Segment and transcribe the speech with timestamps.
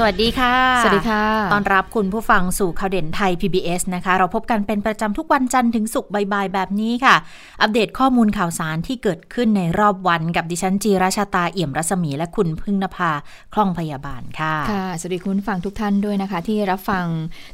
[0.00, 7.16] สวัสดีค่ะ สวัสดีค่ะ ตอนรับคุณผู้ฟังสู่ข่าวเด่นไทย PBS นะคะ เราพบกันเป็นประจำทุกวันจันทร์ถึงศุกร์บ่ายๆแบบนี้ค่ะ
[7.62, 13.12] อัปเดตข้อมูลข่าวสารที่เกิดขึ้นในรอบวันกับดิฉันจีราชาตาเอี่ยมรัศมีและคุณพึ่งนภา
[13.54, 17.04] คล่องพยาบาลค่ะ ค่ะ สวัสดีคุณฟังทุกท่านด้วยนะคะ ที่รับฟัง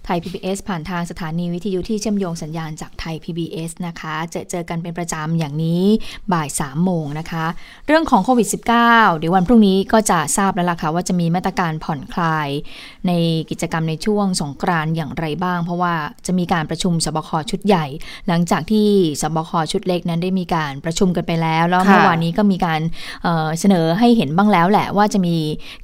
[0.05, 5.84] ไทย PBS ผ่านทางสถานีวิทยุที่เชื่อมโยงสัญญาณจากไทย PBS นะคะเจอเจอกันเป็นประจำอย่างนี้
[6.33, 7.45] บ่าย3โมงนะคะ
[7.87, 12.34] เรื่องของโควิด -19 เดี๋ยววันพรุ่งนี้ก็จะทราบแล้วล่ะค่ะว่าจะมีมาตรการผ่อนคลาย
[13.06, 13.12] ใน
[13.51, 15.95] กิจกรรมในช่วงสงกรานต์อย่างไรบ้าง เพราะว่า
[16.27, 17.87] จะมีการประชุมสบคชุดใหญ่
[18.29, 18.88] หลังจากที่
[19.23, 22.80] สบคชุดเล็กนั้นได้มีการประชุมกันไปแล้ว แล้วเมื่อวานนี้ก็มีการ
[23.23, 25.36] เเสนอให้เห็นบ้างแล้วแหละว่าจะมี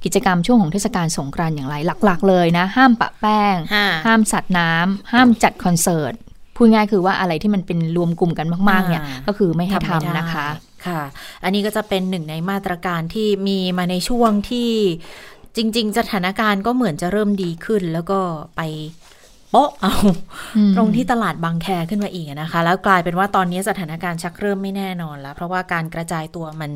[0.03, 3.55] กิจกรรมช่วงของเทศกาลสงกรานต์อย่างไรหลัก ๆ เลยนะ ห้ามปะแป้ง
[4.05, 6.13] ห้ามสัตว์น้ำห้ามจัดคอนเสิร์ต
[6.55, 10.47] พูดง่ายคือว่าอะไรที่มันเป็นรวมกลุ่มกันมากๆเนี่ยก็คือไม่ให้ทำนะคะ
[10.85, 11.01] ค่ะ
[11.43, 14.69] อันนี้ก็จะเป็นหนึ่งในมาตรการที่มีมาในช่วงที่
[15.55, 18.19] จริง ๆ สถานการณ์ก็เหมือนจะเริ่มดีขึ้น แล้วก็
[18.55, 18.61] ไป
[19.53, 19.93] โป๊ะเอา
[20.75, 26.71] ตรงที่ตลาดบางแคขึ้นมาอีกนะคะ แล้วกลายเป็นว่าตอนนี้สถานการณ์ชักเริ่มไม่แน่นอนแล้ว เพราะว่าการกระจายตัวมัน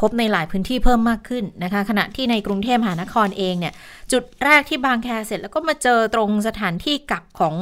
[0.00, 3.74] พบในหลายพื้นที่เพิ่มมากขึ้นนะคะ ขณะที่ในกรุงเทพมหานครเองเนี่ย
[4.12, 7.54] จุดแรกที่บางแคเสร็จแล้วก็มาเจอตรงสถานที่กักของ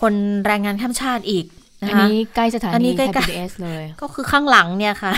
[0.00, 0.14] คน
[0.46, 1.46] แรงงานข้ามชาติอีก
[1.82, 5.12] อันนี้ใกล้สถานีไทย PBS เลย ก็คือข้างหลังเนี่ยค่ะ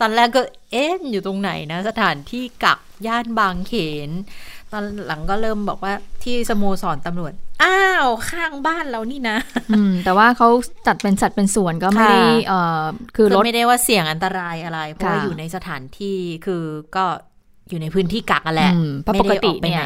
[0.00, 0.40] ตอนแรกก็
[0.72, 3.72] เอ๊ะอยู่ตรงไหนนะ สถานที่กักย่านบางเข
[4.08, 4.10] น
[4.72, 5.92] ตอนหลังก็เริ่มบอกว่า
[6.24, 9.38] ที่สโมสรตำรวจ อ้าวข้างบ้านเรานี่นะ
[9.70, 10.48] อืมแต่ว่าเขา
[10.86, 12.82] จัดเป็นสัดเป็นส่วนก็ไม่ได้เอ่อ
[13.16, 16.64] คือรถไม่ได้ว่าเสี่ยงอันตรายอะไร เพราะว่าอยู่ในสถานที่คือ
[16.96, 17.06] ก็
[17.70, 18.72] อยู่ในพื้นที่กักอะแหละ
[19.20, 19.82] ปกติเนี่ย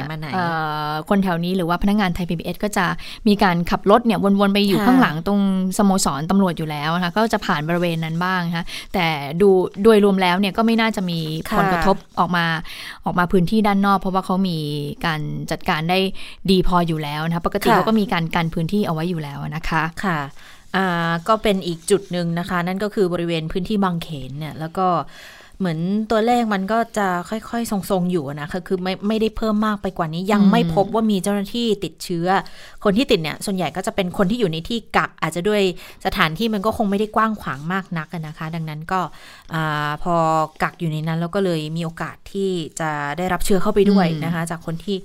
[1.08, 2.86] คนแถวนี้หรือว่าพนักงานไทย PBS ก็จะ
[3.28, 5.40] มีการขับรถเนี่ยวนๆไปอยู่ข้างหลังตรง
[5.78, 9.06] สโมสรตำรวจอยู่แล้วนะคะก็จะผ่านบริเวณนั้นบ้างนะคะแต่
[9.40, 9.48] ดู
[9.82, 11.18] โดยรวมแล้วเนี่ยก็ไม่น่าจะมี
[11.56, 12.44] ผลกระทบออกมา
[13.04, 14.58] ออกมาพื้นที่ด้านนอก เพราะว่าเขามี
[15.06, 15.98] การจัดการได้
[16.50, 20.20] ดีพออยู่แล้วนะคะปกติเขาก็มีการกันพื้นที่เอาไว้อยู่แล้วนะคะค่ะ
[21.28, 24.86] ก็เป็นอีกจุดหนึ่งนะคะ นั่นก็คือบริเวณพื้นที่บางเขนเนี่ยแล้วก็
[25.58, 25.78] เหมือน
[26.10, 32.26] ตัวเลขมันก็จะค่อยๆ ทรงๆ อยู่นะคือคือไม่ไม่ได้เพิ่มมากไปกว่านี้ ยังไม่พบว่ามีเจ้าหน้าที่ติดเชื้อ
[32.84, 35.62] คนที่ติดเนี่ย ส่วนใหญ่ก็จะเป็นคนที่อยู่ในที่กัก อาจจะด้วย
[36.06, 39.00] สถานที่มันก็คงไม่ได้กว้างขวางมากนักนะคะ ดังนั้นก็
[39.54, 39.56] อ
[40.02, 40.14] พอ
[40.62, 44.96] กักอยู่ในนั้นแล้วก็เลยมีโอกาสที่จะได้รับเชื้อเข้าไปด้วยนะคะ จากคนที่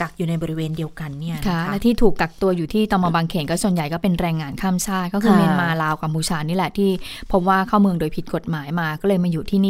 [0.00, 6.90] กักอยู่ในบริเวณเดียวกันเนี่ยค่ะและที่ถูกกักตัวอยู่ที่ตมบางเขนก็ส่วนใหญ่ก็เป็นแรงงานข้ามชาติ ก็คือเมียนมาลาวกัมพูชานี่แหละที่
[7.32, 9.68] พบว่าเข้าเมืองโดยผิดกฎหมายมาก็เลยมาอยู่ที่น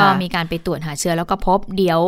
[0.00, 2.00] ก็มีการไปตรวจหาเชื้อแล้วก็พบเดี๋ยว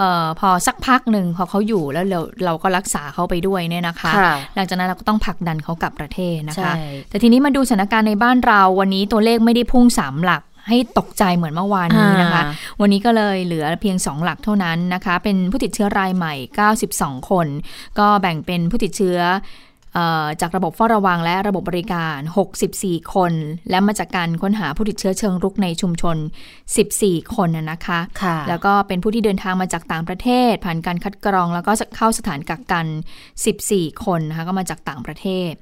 [0.00, 4.12] ออพอสักพักหนึ่งพอเขาอยู่แล้วเราเราก็รักษาเขาไปด้วยเนี่ยนะคะ
[4.54, 6.72] หลังจากนั้นเราก็ต้องผลักดันเขากลับประเทศนะคะ
[7.10, 12.42] แต่ทีนี้มาดูสถานการณ์ในบ้านเราวันนี้ตัวเลขไม่ได้พุ่งสามหลักให้ตกใจเหมือนเมื่อวานนี้นะคะ
[12.80, 16.34] วันนี้ก็เลยเหลือเพียง 2 หลักเท่านั้นนะคะ เป็นผู้ติดเชื้อรายใหม่
[16.82, 17.46] 92 คน
[17.98, 19.18] ก็แบ่งเป็นผู้ติดเชื้อ
[20.40, 22.18] จากระบบเฝ้าระวังและระบบบริการ
[22.66, 23.32] 64 คน
[23.70, 26.16] และมาจากการค้นหาผู้ติดเชื้อเชิงรุกในชุมชน
[26.76, 32.86] 14 คนนะคะคะแล้วก็เป็นผู้ที่เดินทางมาจากต่างประเทศ ผ่านการคัดกรอง แล้วก็เข้าสถานกักกัน
[33.44, 35.52] 14 คนนะคะก็มาจากต่างประเทศ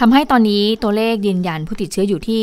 [0.00, 2.40] ทำให้ตอนนี้ตัวเลขยืนยันผู้ติดเชื้ออยู่ที่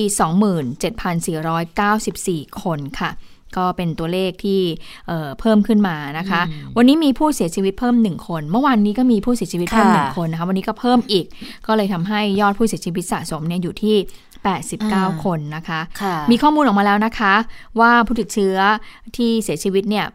[2.50, 3.10] 27,494 คนค่ะ
[3.58, 4.62] ก็เป็นตัวเลขที่
[5.08, 6.42] เเพิ่มขึ้นมานะคะ
[6.78, 11.26] วันนี้มีผู้เสียชีวิตเพิ่มหนึ่งคน เมื่อวานนี้ก็มีผู้เสียชีวิตเพิ่มหนึ่งคนนะคะ วันนี้ก็เพิ่มอีก
[11.68, 13.98] ก็เลยทำให้ยอดผู้เสียชีวิตสะสมเนี่ยอยู่ที่
[14.62, 17.34] 89 คนนะคะคะมีข้อมูลออกมาแล้วนะคะ
[17.80, 18.58] ว่าผู้ติดเชื้อ
[19.16, 20.06] ที่เสียชีวิตเนี่ย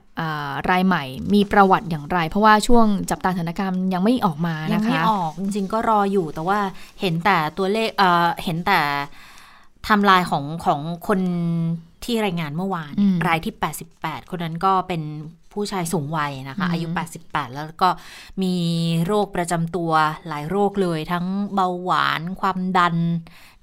[0.70, 6.58] รายใหม่มีประวัติอย่างไร เพราะว่าช่วงจับตาสถานการณ์ยังไม่ออกมานะคะยังไม่ออกจริงๆก็รออยู่แต่ว่า
[7.00, 8.80] เห็นแต่ตัวเลขเเห็นแต่
[9.88, 11.20] ทำลายของของคน
[12.04, 12.92] ที่รายงานเมื่อวาน
[13.28, 13.54] รายที่
[13.92, 15.02] 88 คนนั้นก็เป็น
[15.52, 16.86] ผู้ชายสูงวัยนะคะ อายุ
[17.22, 17.88] 88 แล้วก็
[18.42, 18.54] มี
[19.06, 19.90] โรคประจำตัว
[20.28, 22.96] หลายโรคเลยทั้งเบาหวานความดัน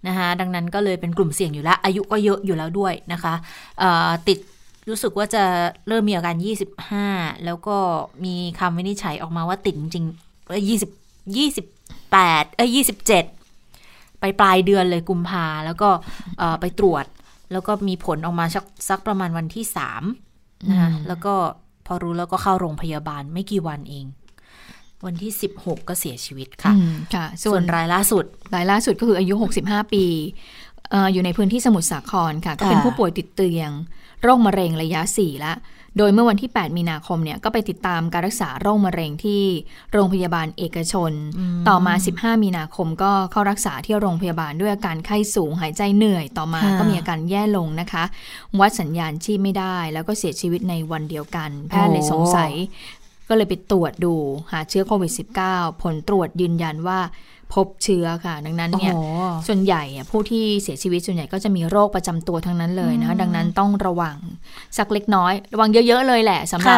[0.07, 3.33] นะคะดังนั้นก็เลยเป็นกลุ่มเสี่ยงอยู่แล้ว อายุก็เยอะอยู่แล้วด้วยนะคะ
[4.27, 4.39] ติด
[4.89, 5.43] รู้สึกว่าจะ
[5.87, 6.35] เริ่มมีอาการ
[6.91, 7.77] 25 แล้วก็
[8.25, 10.89] มีคำวินิจฉัยออกมาว่าติดจริงๆ20
[11.35, 12.77] 28เอ้ย
[13.55, 15.89] 27 ไปปลายเดือนเลยกุมภาแล้วก็
[16.61, 17.05] ไปตรวจ
[17.55, 19.65] แล้วก็มีผลออกมาสักสักประมาณวันที่
[20.17, 21.33] 3นะคะแล้วก็
[21.85, 24.05] พอรู้แล้วก็เข้าโรงพยาบาลไม่กี่วันเอง
[25.05, 26.73] วันที่ 16 ก็เสียชีวิตค่ะ
[27.15, 28.25] ค่ะ ส่วนรายล่าสุด
[28.55, 30.05] รายล่าสุดก็คืออายุ 65 ปี
[31.13, 33.71] อยู่ในพื้นที่สมุทรสาครค่ะ ก็เป็นผู้ป่วยติดเตียง
[34.21, 35.57] โรคมะเร็งระยะสี่แล้ว
[35.97, 39.43] โดยเมื่อวันที่ 8 มีนาคมเนี่ยก็ไปติดตามการรักษาโรคมะเร็งที่
[39.93, 41.11] โรงพยาบาลเอกชน
[41.67, 48.03] ต่อมา 15 มีนาคมก็เข้ารักษาที่โรงพยาบาลด้วยอาการไข้สูงหายใจเหนื่อยต่อมาก็มีอาการแย่ลงนะคะ
[48.59, 52.53] วัดสัญญาณชีพไม่ได้ แล้วก็เสียชีวิตในวันเดียวกัน แพทย์เลยสงสัย
[53.29, 54.13] ก็เลยไปตรวจดู
[54.51, 55.11] หาเชื้อโควิด
[55.47, 56.99] -19 ผลตรวจยืนยันว่า
[57.55, 58.93] พบเชื้อค่ะ ดังนั้นเนี่ย
[59.47, 64.17] ส่วนใหญ่ผู้ที่เสียชีวิตส่วนใหญ่ก็จะมีโรคประจำตัวทั้งนั้นเลยนะคะดังนั้นต้องระวัง
[64.77, 66.77] สักเล็กน้อย ระวังเยอะๆเลยแหละสำหรับ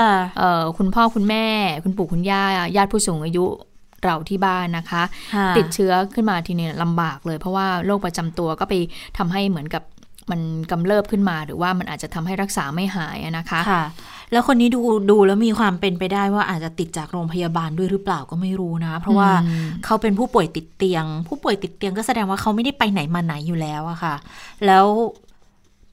[0.77, 1.45] คุณพ่อคุณแม่
[1.83, 2.43] คุณปู่คุณย่า
[2.75, 3.45] ญาติผู้สูงอายุ
[4.03, 5.03] เราที่บ้านนะคะ
[5.57, 8.73] ติดเชื้อขึ้นมาทีนี้ลำบากเลย เพราะว่าโรคประจำตัวก็ไป
[9.17, 9.83] ทำให้เหมือนกับ
[10.31, 10.41] มัน
[10.71, 13.83] กำเริบขึ้นมาหรือว่ามันอาจจะทำให้รักษาไม่หายนะคะค่ะ
[14.31, 14.81] แล้วคนนี้ดู
[15.11, 19.31] ดูแล้วมีความเป็นไปได้ว่าอาจจะติดจากโรงพยาบาลด้วยหรือเปล่าก็ไม่รู้นะ เพราะว่า
[19.85, 24.15] เขาเป็นผู้ป่วยติดเตียง ผู้ป่วยติดเตียงก็แสดงว่าเขาไม่ได้ไปไหนมาไหนอยู่แล้วอะค่ะ
[24.65, 24.85] แล้ว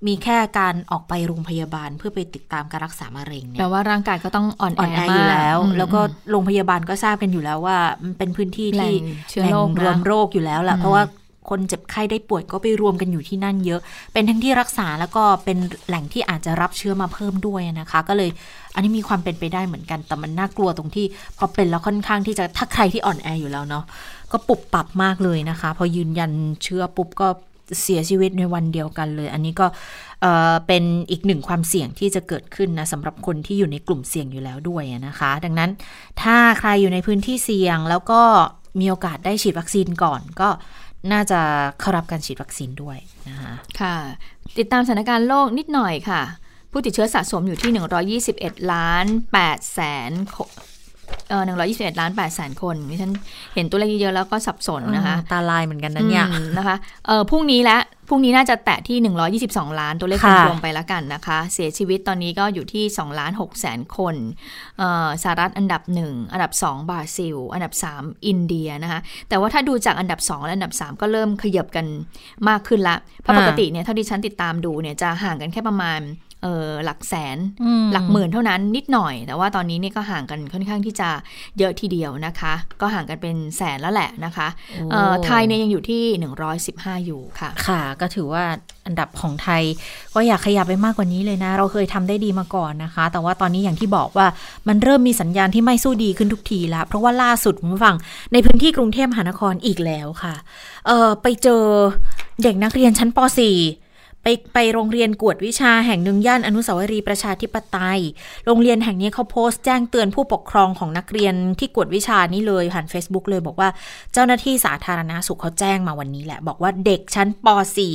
[0.07, 6.01] มีแค่การออกไปโรงพยาบาลเพื่อไปติดตามการรักษามะเร็งเนี่ยแปลว่าร่างกายก็ต้องอ่อนแออยู่แล้ว แล้วก็
[6.31, 8.93] โรงพยาบาลก็ทราบกันอยู่แล้วว่ามันเป็นพื้นที่ที่
[9.41, 9.53] แหล่ง
[9.83, 11.03] รวมโรคอยู่แล้วแหละเพราะว่า
[11.49, 13.81] คนเจ็บไข้ได้ป่วยก็ไปรวมกันอยู่ที่นั่นเยอะ
[14.12, 18.31] เป็นทั้งที่รักษาแล้วก็เป็นแหล่งที่อาจจะรับเชื้อมาเพิ่มด้วยนะคะ ก็เลย
[18.75, 21.06] อันนี้มีความเป็นไปได้เหมือนกัน แต่มันน่ากลัวตรงที่
[21.38, 23.85] พอเป็นแล้วค่อนข้างที่จะถ้าใครที่อ่อนแออยู่แล้วเนาะ
[24.32, 26.31] ก็ปุบปับมากเลยนะคะ พอยืนยัน
[26.62, 27.29] เชื้อปุ๊บก็
[27.82, 29.67] เสียชีวิตในวันเดียวกันเลย อันนี้ก็
[30.67, 35.70] เป็นอีกหนึ่งความเสี่ยงที่จะเกิดขึ้นนะสำหรับคนที่อยู่ในกลุ่มเสี่ยงอยู่แล้วด้วยนะคะ ดังนั้น
[36.23, 38.23] ถ้าใครอยู่ในพื้นที่เสี่ยงแล้วก็
[38.81, 40.49] มีโอกาสได้ฉีดวัคซีนก่อนก็
[41.12, 41.41] น่าจะ
[41.81, 42.99] เข้ารับการฉีดวัคซีนด้วย
[43.29, 43.97] นะคะค่ะ
[44.59, 46.23] ติดตามสถานการณ์โลกนิดหน่อยค่ะ
[46.71, 47.71] ผู้ติดเชื้อสะสมอยู่ที่
[48.23, 49.06] 121 ล้าน
[49.41, 49.81] 8แส
[50.11, 50.12] น
[51.44, 53.12] หนึ่งร้อยี่สิบเอ็ดล้านแปดแสนคนนี่ฉัน
[53.55, 56.26] เห็นตัวเลขเยอะแล้วก็สับสนนะคะ ตาลายเหมือนกันนะเนี่ย
[56.58, 56.76] นะคะ
[57.06, 58.99] เออพรุ่งนี้แล้วพรุ่งนี้น่าจะแตะที่
[59.55, 64.14] 122 ล้านตัวเลขรวมไปแล้วกันนะคะ เสียชีวิตตอนนี้ก็อยู่ที่ 2 ล้าน6แสนคน
[65.22, 71.87] สหรัฐอันดับ 1 อันดับ 2 บราซิล อันดับ 3 อินเดียนะคะ แต่ว่าถ้าดูจากอันดับ 2 และอันดับ 3 ก็เริ่มขยับกัน
[72.49, 76.00] มากขึ้นละ เพราะปกติเนี่ยเท่าที่ฉันติดตามดูเนี่ยจะห่างกันแค่ประมาณ
[76.44, 77.38] เออหลักแสน
[77.93, 81.08] หลักหมื่นเท่านั้นนิดหน่อย แต่ว่าตอนนี้นี่ก็ห่างกันค่อนข้างที่จะ
[81.58, 84.49] เยอะทีเดียวนะคะ ก็ห่างกันเป็นแสนแล้วแหละนะคะ
[85.25, 86.02] ไทยเนี่ยยังอยู่ที่
[86.55, 88.44] 115 อยู่ค่ะ ค่ะ ก็ถือว่า
[88.87, 89.62] อันดับของไทย
[90.14, 94.26] ก็อยากขยับไปมากกว่านี้เลยนะ เราเคยทำได้ดีมาก่อนนะคะ แต่ว่าตอนนี้อย่างที่บอกว่า
[94.69, 97.97] มันเริ่มมีสัญญาณที่ไม่สู้ดีขึ้นทุกทีแล้วเพราะว่าล่าสุดคุณฟัง
[98.32, 100.35] ในพื้นที่กรุงเทพมหานครอีกแล้วค่ะ
[100.87, 101.62] เออไปเจอ
[102.43, 103.84] เด็กนักเรียนชั้นป .4
[104.25, 108.00] ไปไปโรงเรียนกวดวิชาแห่งหนึ่งย่านอนุสาวรีย์ประชาธิปไตย
[108.47, 113.69] โรงเรียนแห่งนี้เขาโพสต์แจ้งเตือนผู้ปกครองของนักเรียนที่กวดวิชานี้เลยผ่าน Facebook เลยบอกว่า
[114.12, 117.47] เจ้าหน้าที่สาธารณาสุขเขาแจ้งมาวันนี้แหละ บอกว่าเด็กชั้นป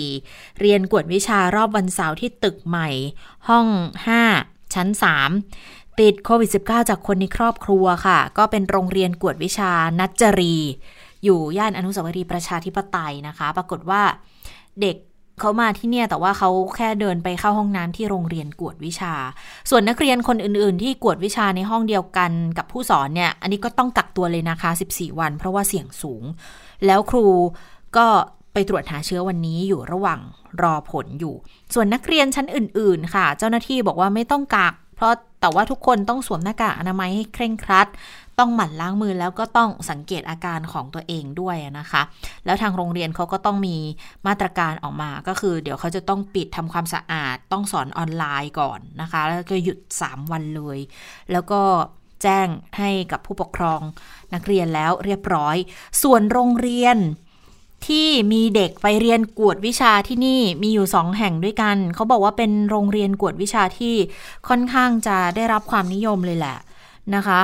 [0.04, 2.90] .4 เรียนกวดวิชารอบวันเสาร์ที่ตึกใหม่
[3.48, 3.68] ห้อง
[4.26, 4.88] 5 ชั้น
[5.46, 10.56] 3 ติดโควิด -19 จากคนในครอบครัวค่ะ ก็เป็นโรงเรียนกวดวิชานัจจรี
[11.24, 14.02] อยู่ย่านอนุสาวรีย์ประชาธิปไตยนะคะ ปรากฏว่า
[14.82, 14.98] เด็ก
[15.42, 19.14] เขามาที่เนี่ยแต่ว่าเขาแค่เดินไปเข้าห้องน้ำที่โรงเรียนกวดวิชา
[19.70, 26.24] ส่วนนักเรียนคนอื่น ๆ ที่กวดวิชาในห้องเดียวกันกับผู้สอนเนี่ย อันนี้ก็ต้องกักตัวเลยนะคะ 14 วัน เพราะว่าเสี่ยงสูง
[26.86, 27.26] แล้วครู
[27.98, 28.08] ก็
[28.54, 30.20] ไปตรวจหาเชื้อวันนี้อยู่ระหว่าง
[30.62, 31.36] รอผลอยู่
[31.74, 37.88] ส่วนนักเรียนชั้นอื่น ๆ ค่ะ เจ้าหน้าที่บอกว่าไม่ต้องกัก เพราะแต่ว่าทุกคนต้องสวมหน้ากากอนามัยให้เคร่งครัด
[38.40, 42.02] ต้องหมั่นล้างมือแล้วก็ต้องสังเกตอาการของตัวเองด้วยนะคะ
[42.46, 43.78] แล้วทางโรงเรียนเขาก็ต้องมี
[44.28, 50.80] มาตรการออกมาก็คือ เดี๋ยวเขาจะต้องปิดทำความสะอาด ต้องสอนออนไลน์ก่อนนะคะ แล้วก็หยุด 3 วันเลย
[51.32, 51.62] แล้วก็
[52.24, 53.82] แจ้งให้กับผู้ปกครอง
[54.34, 55.56] นักเรียนแล้วเรียบร้อย
[56.04, 56.98] ส่วนโรงเรียน
[57.88, 63.96] ที่มีเด็กไปเรียนกวดวิชาที่นี่มีอยู่สองแห่งด้วยกัน เขาบอกว่าเป็นโรงเรียนกวดวิชาที่
[64.48, 66.58] ค่อนข้างจะได้รับความนิยมเลยแหละ
[67.16, 67.42] นะคะ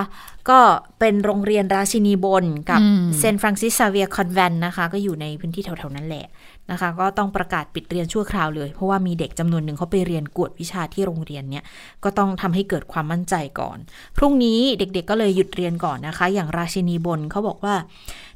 [0.50, 0.60] ก็
[1.00, 2.82] เป็นโรงเรียนราชินีบนกับ
[3.20, 6.26] เซนต์ฟรังซีสซาเวียร์คอนแวนต์นะคะ ก็อยู่ในพื้นที่แถวๆนั้นแหละ
[6.72, 11.64] นะคะ ก็ต้องประกาศปิดเรียนชั่วคราวเลย เพราะว่ามีเด็กจำนวนหนึ่งเขาไปเรียนกวดวิชาที่โรงเรียนเนี่ย
[12.04, 13.78] ก็ต้องทำให้เกิดความมั่นใจก่อน
[14.18, 17.76] พรุ่งนี้เด็กๆก็เลยหยุดเรียนก่อนนะคะ อย่างราชินีบนเขาบอกว่า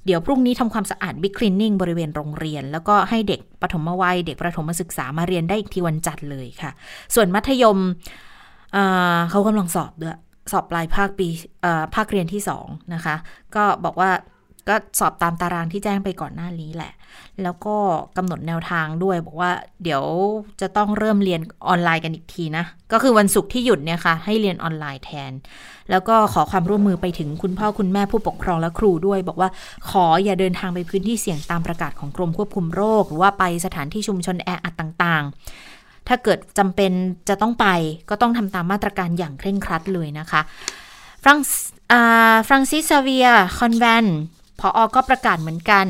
[0.06, 6.72] เดี๋ยวพรุ่งนี้ทำความสะอาดบิ๊กคลีนนิ่งบริเวณโรงเรียน แล้วก็ให้เด็กปฐมวัย เด็กประถมศึกษามาเรียนได้อีกทีวันจันทร์เลยค่ะ
[7.16, 7.78] ส่วนมัธยม
[9.30, 10.18] เขากำลังสอบด้วย
[10.52, 11.28] สอบปลายภาคปี
[11.96, 13.16] ภาคเรียนที่2นะคะ
[13.56, 14.12] ก็บอกว่า
[14.70, 16.94] ก็สอบตามตารางที่แจ้งไปก่อนหน้านี้แหละ
[17.44, 17.76] แล้วก็
[18.18, 19.52] กำหนดแนวทางด้วย บอกว่า
[19.84, 20.04] เดี๋ยว
[20.62, 25.32] จะต้องเริ่มเรียนออนไลน์กันอีกทีนะ ก็คือวันศุกร์ที่หยุดเนี่ยค่ะ ให้เรียนออนไลน์แทน
[25.92, 29.50] แล้วก็ขอความร่วมมือไปถึงคุณพ่อคุณแม่ผู้ปกครองและครูด้วย บอกว่า
[29.90, 35.34] ขออย่าเดินทางไปพื้นที่เสี่ยงตามประกาศของกรมควบคุมโรค หรือว่าไปสถานที่ชุมชนแออัดต่างๆ
[36.10, 36.92] ถ้าเกิดจำเป็น
[37.30, 37.68] จะต้องไป
[38.10, 40.42] ก็ต้องทำตามมาตรการอย่างเคร่งครัดเลยนะคะ
[41.24, 41.40] ฟรัง
[42.48, 44.06] ฟรังซิสซเวียคอนแวน
[44.60, 45.88] พออก็ประกาศเหมือนกัน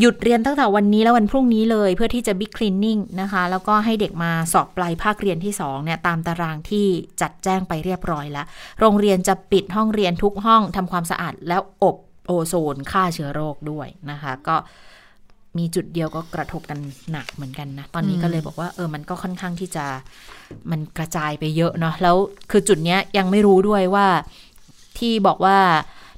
[0.00, 6.86] หยุดเรียนตั้งแต่วันนี้และวันพรุ่งนี้เลยเพื่อที่จะบิ๊กคลีนนิ่งนะคะ แล้วก็ให้เด็กมาสอบปลายภาคเรียนที่2เนี่ยตามตารางที่
[7.20, 8.46] จัดแจ้งไปเรียบร้อยแล้ว
[8.80, 14.56] โรงเรียนจะปิดห้องเรียนทุกห้องทำความสะอาดแล้วอบโอโซนฆ่าเชื้อโรคด้วยนะคะ ก็
[15.58, 16.78] มีจุดเดียวก็กระทบกัน
[17.12, 19.84] หนักเหมือนกันนะ ตอนนี้ก็เลยบอกว่าเออมันก็ค่อนข้างที่จะ
[20.70, 22.16] มันกระจายไปเยอะเนาะแล้ว
[22.50, 24.06] คือจุดเนี้ยยังไม่รู้ด้วยว่า
[24.98, 25.58] ที่บอกว่า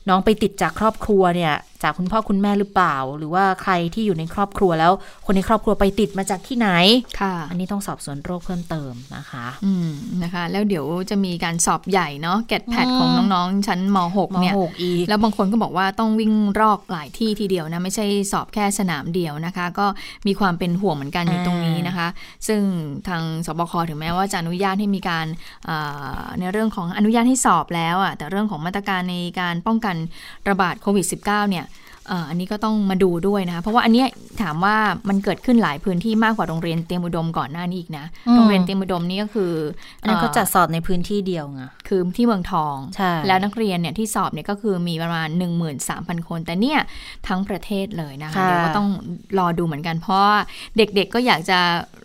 [0.09, 4.93] น้องไปติดจากครอบครัวเนี่ย จากคุณพ่อคุณแม่หรือเปล่า หรือว่าใครที่อยู่ในครอบครัวแล้ว
[5.27, 6.69] คนในครอบครัวไปติดมาจากที่ไหน
[7.21, 9.91] ค่ะ อันนี้ต้องสอบสวนโรคเพิ่มเติมนะคะ อืม
[10.23, 19.87] นะคะ แล้วเดี๋ยวจะมีการสอบใหญ่เนาะแกดแพดของน้องๆ ชั้นม .6 เนี่ยมหกอีกแล้วบางคนก็บอกว่าต้องวิ่งรอกหลายที่ทีเดียวนะ ไม่ใช่สอบแค่สนามเดียวนะคะ ก็
[20.27, 22.09] มีความเป็นห่วงเหมือนกันอยู่ตรงนี้นะคะ
[22.49, 22.61] ซึ่ง
[23.09, 25.27] ทางสบคถึงแม้ว่าจะอนุญาตให้มีการ
[26.39, 29.97] ในเรื่องของอนุญาตให้สอบแล้วอะแต่เรื่องของมาตรการในการป้องกัน
[30.49, 31.65] ระบาดโควิด -19 เนี่ย
[32.29, 34.05] อันนี้ก็ต้องมาดูด้วยนะคะ เพราะว่าอันนี้
[34.43, 34.77] ถามว่า
[35.09, 39.53] มันเกิดขึ้นหลายพื้นที่มากกว่าโรงเรียนเตรียมอุดมก่อนหน้านี้อีกนะ โรงเรียนเตรียมอุดมนี่ก็คือ
[40.01, 45.29] อันนั้นเขาจัดสอบในพื้นที่เดียวไงคือที่เมืองทองใช่แล้วนักเรียนเนี่ยที่สอบเนี่ยก็คือมีประมาณ
[45.79, 46.81] 13,000 คน แต่เนี่ย
[47.29, 48.89] ทั้งประเทศเลยนะคะเดี๋ยวก็ต้อง
[49.39, 50.25] รอดูเหมือนกัน เพราะ
[50.77, 51.59] เด็กๆก็อยากจะ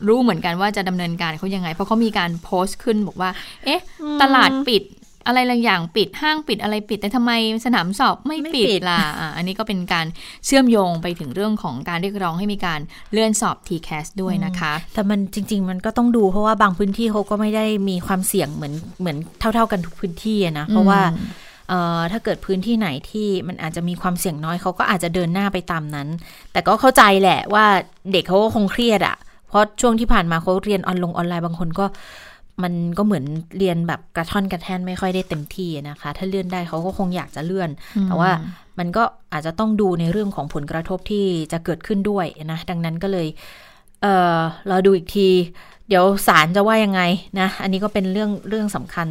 [0.07, 3.29] รู้เหมือนกันว่าจะดำเนินการเขายังไง เพราะเขามีการโพสต์ขึ้นบอกว่า
[3.65, 3.81] เอ๊ะ
[4.21, 4.83] ตลาดปิด
[5.27, 7.31] อะไรบางอย่างปิดห้างปิดอะไรปิด แต่ทำไม
[7.65, 10.05] สนามสอบไม่ปิดล่ะอะอันนี้ก็เป็นการ
[10.45, 12.79] เชื่อมโยงไปถึงเรื่องของการเรียกร้องให้มีการ
[13.11, 21.01] เลื่อนสอบ TCAS ด้วยนะคะ แต่มันจริง ๆ มันก็ต้องดูเพราะว่าบางพื้นที่เขาก็ไม่ได้มีความเสี่ยงเหมือนเหมือนเท่า ๆกันทุกพื้นที่นะเพราะว่า
[22.11, 26.07] ถ้าเกิดพื้นที่ไหนที่มันอาจจะมีความเสี่ยงน้อยเขาก็อาจจะเดินหน้าไปตามนั้น
[26.51, 27.65] แต่ก็เข้าใจแหละว่า
[28.11, 29.15] เด็กเขาก็คงเครียดอะ่ะ
[29.49, 31.85] เพราะช่วงที่ผ่านมาเขาเรียนออนลงออนไลน์บางคนก็
[32.63, 33.25] มันก็เหมือน
[33.57, 37.69] เรียนแบบกระท่อนกระแท่นไม่ค่อยได้เต็มที่นะคะ ถ้าเลื่อนได้เขาก็คงอยากจะเลื่อน
[38.07, 38.31] แต่ว่า
[38.79, 43.27] มันก็อาจจะต้องดูในเรื่องของผลกระทบที่จะเกิดขึ้นด้วยนะ ดังนั้นก็เลย
[44.01, 44.05] เอ
[44.35, 45.27] อเราดูอีกที
[45.89, 47.01] เดี๋ยวศาลจะว่ายังไง
[47.39, 49.07] นะ อันนี้ก็เป็นเรื่องเรื่องสำคัญ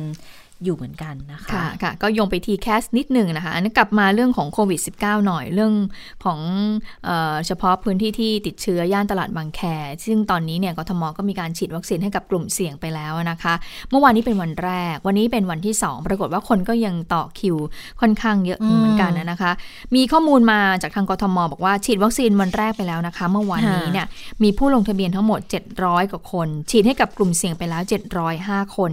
[0.65, 5.73] อยู่เหมือนกันนะคะค่ะค่ะก็โยงไปทีแคสนิดหนึ่งนะคะอันนี้กลับมาเรื่องของโควิด -19 หน่อยเรื่อง
[6.25, 6.39] ของ
[7.05, 9.61] เออเฉพาะพื้นที่ที่ติดเชื้อย่านตลาดบางแค
[10.07, 13.55] ซึ่งตอนนี้เนี่ยกทมก็มีการฉีดวัคซีนให้กับกลุ่มเสี่ยงไปแล้วนะคะ
[13.91, 17.57] เมื่อวานนี้เป็นวันแรก วันนี้เป็นวันที่ 2 ปรากฏว่าคนก็ยังต่อคิว
[18.01, 19.53] ค่อนข้างเยอะเหมือนกันนะคะ
[19.95, 24.07] มีข้อมูลมาจากทางกทม บอกว่าฉีดวัคซีนวันแรกไปแล้วนะคะ เมื่อวานนี้เนี่ย
[24.43, 25.41] มีผู้ลงทะเบียนทั้งหมด
[25.77, 27.83] 700 กว่าคน ฉีดให้กับกลุ่มเสี่ยงไปแล้ว
[28.29, 28.93] 705 คน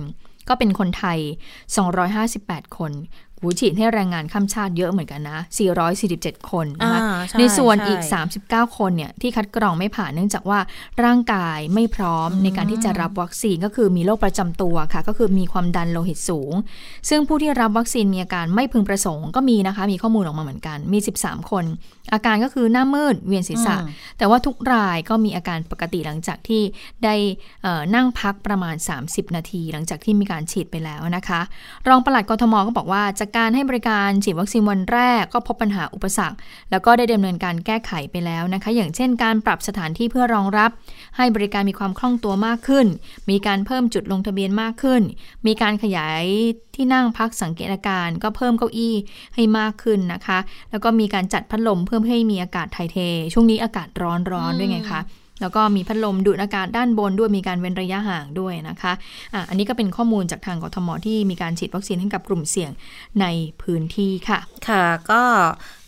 [0.50, 1.20] ก็เป็นคนไทย
[1.98, 2.92] 258 คน
[3.42, 5.40] หูฉีดให้แรงงานข้ามชาติเยอะเหมือนกันนะ
[5.94, 8.02] 447 คนนะคะใในส่วนอีก
[8.40, 10.60] 39 คนเนี่ยที่คัดกรองไม่ผ่านเนื่องจากว่า
[11.04, 16.54] ร่างกายไม่พร้อมในการที่จะรับวัคซีนก็คือมีโรคประจำตัวค่ะ ก็คือมีความดันโลหิตสูง
[17.10, 21.66] ซึ่งผู้ที่รับวัคซีนมีอาการไม่พึงประสงค์ก็มีนะคะ มีข้อมูลออกมาเหมือนกัน มี 13 คน
[22.14, 23.76] อาการก็คือหน้ามืดเวียนศีรษะ
[24.18, 26.62] แต่ว่าทุกรายก็มีอาการปกติหลังจากที่
[27.04, 27.16] ได้
[27.96, 31.42] นั่งพักประมาณ 30 นาที หลังจากที่มีการฉีดไปแล้วนะคะ
[31.88, 36.38] รองปลัดกทมก็บอกว่าจะการให้บริการฉีดวัคซีนวันแรกก็พบปัญหาอุปสรรค
[36.72, 40.72] แล้วก็ได้ดำเนินการแก้ไขไปแล้วนะคะ อย่างเช่นการปรับสถานที่เพื่อรองรับ
[41.18, 42.88] ให้บริการมีความคล่องตัวมากขึ้น
[43.30, 45.02] มีการเพิ่มจุดลงทะเบียนมากขึ้น
[45.48, 46.24] มีการขยาย
[46.76, 48.96] ที่นั่งพักสังเกตอาการ ก็เพิ่มเก้าอี้
[49.36, 50.40] ให้มากขึ้นนะคะ
[50.72, 52.98] แล้วก็มีการจัดพัดลมเพิ่มให้มีอากาศไทยเท
[53.34, 55.02] ช่วงนี้อากาศร้อนร้อนด้วยไงคะ
[55.42, 58.94] แล้วก็มีพัดลมดูดอากาศด้านบนด้วยมีการเว้นระยะห่างด้วยนะคะ
[59.34, 62.72] อะอันนี้ก็เป็นข้อมูลจากทางกทมที่มีการฉีดวัคซีนให้กับกลุ่มเสี่ยง
[63.22, 63.26] ใน
[63.62, 65.22] พื้นที่ค่ะ ค่ะ ก็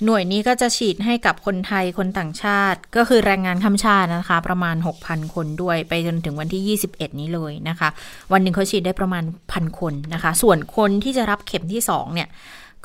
[0.05, 7.89] หน่วยนี้ก็จะฉีดให้กับคนไทยคนต่างชาติ ก็คือแรงงานข้ามชาตินะคะ ประมาณ 6,000 คนด้วยไปจนถึงวันที่ 21 นี้เลยนะคะ
[8.31, 12.29] วันหนึ่งเขาฉีดได้ประมาณพันคนนะคะ ส่วนคนที่จะรับเข็มที่2เนี่ย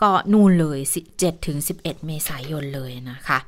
[0.03, 0.79] ก็นู่นเลย
[1.13, 3.39] 7ถึง11 เมษายนเลยนะคะ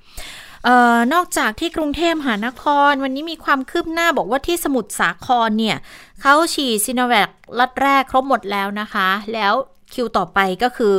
[0.68, 5.76] ออนอกจากที่กรุงเทพมหานคร วันนี้มีความคืบหน้าบอกว่าที่สมุทรสาครเนี่ย
[6.20, 9.52] เขาฉีดซีโนแวคล็อตแรกครบหมดแล้วนะคะ แล้ว
[9.94, 10.96] คิวต่อไปก็คือ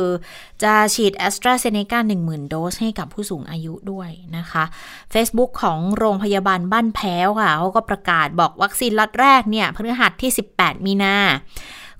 [0.62, 4.64] จะฉีดแอสตราเซเนกา10,000 โดสให้กับผู้สูงอายุด้วยนะคะ
[5.12, 11.16] Facebook ของโรงพยาบาลบ้านแพ้วค่ะเขาก็ประกาศบอกวัคซีนล็อตแรกเนี่ยพฤหัสที่ 18 มีนา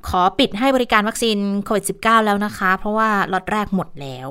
[0.08, 4.28] ขอปิดให้บริการวัคซีนโควิด -19 แล้วนะคะ เพราะว่าล็อตแรกหมดแล้ว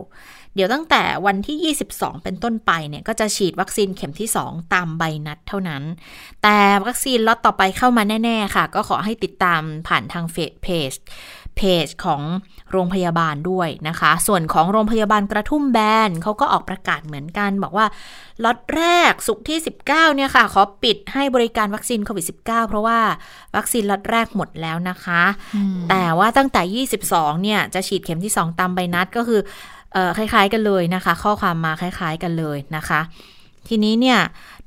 [0.59, 5.83] เดี๋ยวตั้งแต่วันที่ 22 เป็นต้นไปเนี่ยก็จะฉีดวัคซีนเข็มที่ 2 ตามใบนัดเท่านั้น
[6.43, 10.93] แต่วัคซีนล็อตต่อไปเข้ามาแน่ ๆ ค่ะ ก็ขอให้ติดตามผ่านทางเฟซเพจ
[11.57, 12.21] เพจของ
[12.71, 17.85] โรงพยาบาลด้วยนะคะ ส่วนของโรงพยาบาลกระทุ่มแบนเขาก็ออกประกาศเหมือนกัน บอกว่า
[18.43, 22.99] ล็อตแรกศุกร์ที่ 19 เนี่ยค่ะ ขอปิดให้บริการวัคซีนโควิด -19 เพราะว่า
[23.55, 25.23] วัคซีนล็อตแรกหมดแล้วนะคะ
[25.89, 29.78] แต่ว่าตั้งแต่ 22 เนี่ยจะฉีดเข็มที่ 2 ตามใบนัดก็คือ
[30.17, 33.01] คล้ายๆกันเลยนะคะ ข้อความมาคล้ายๆกันเลยนะคะ
[33.67, 34.19] ทีนี้เนี่ย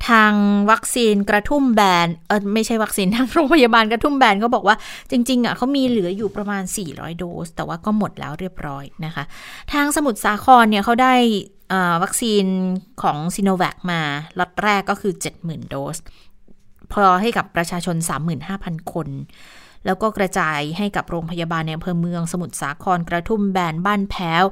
[0.09, 0.33] ทาง
[0.71, 4.77] วัคซีนกระทุ่มแบนเออไม่ใช่วัคซีนทางโรงพยาบาลกระทุ่มแบนก็บอกว่า
[5.11, 9.25] จริงๆอะเขามีเหลืออยู่ประมาณ 400 โดส แต่ว่าก็หมดแล้วเรียบร้อยนะคะ
[9.73, 11.15] ทางสมุทรสาครเนี่ยเขาได้
[12.03, 12.45] วัคซีน
[13.03, 14.01] ของซีโนแวคมา
[14.39, 15.13] ล็อตแรกก็คือ
[15.43, 15.97] 70,000 โดส
[16.93, 17.97] พอให้กับประชาชน
[18.45, 19.09] 35,000 คน
[19.87, 24.45] แล้วก็กระจายให้กับโรงพยาบาลในอำเภอเมืองสมุทรสาครกระทุ่มแบนบ้านแพ้ว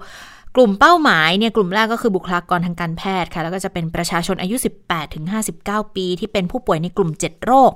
[0.56, 5.24] กลุ่มเป้าหมายเนี่ยกลุ่มแรกก็คือบุคลากรทางการแพทย์ค่ะแล้วก็จะเป็นประชาชนอายุ 18ถึง
[5.60, 7.74] 59 ปี ที่เป็นผู้ป่วยในกลุ่ม 7 โรค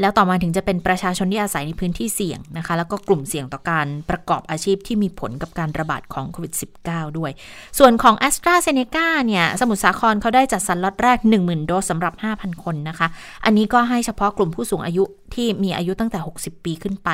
[0.00, 6.52] แล้วต่อมาถึงจะเป็นประชาชนที่อาศัยในพื้นที่เสี่ยงนะคะ แล้วก็กลุ่มเสี่ยงต่อการประกอบอาชีพที่มีผลกับการระบาดของโควิด
[6.86, 7.30] -19 ด้วย
[7.78, 12.64] ส่วนของ a s t r a z เซ e c a เนี่ยสมุทรสาครเขาได้จัดสรรล็อตแรก 10,000 โดสสำหรับ 5,000
[12.64, 13.08] คนนะคะ
[13.44, 17.08] อันนี้ก็ให้เฉพาะกลุ่มผู้สูงอายุที่มีอายุตั้งแต่ 60 ปีขึ้นไป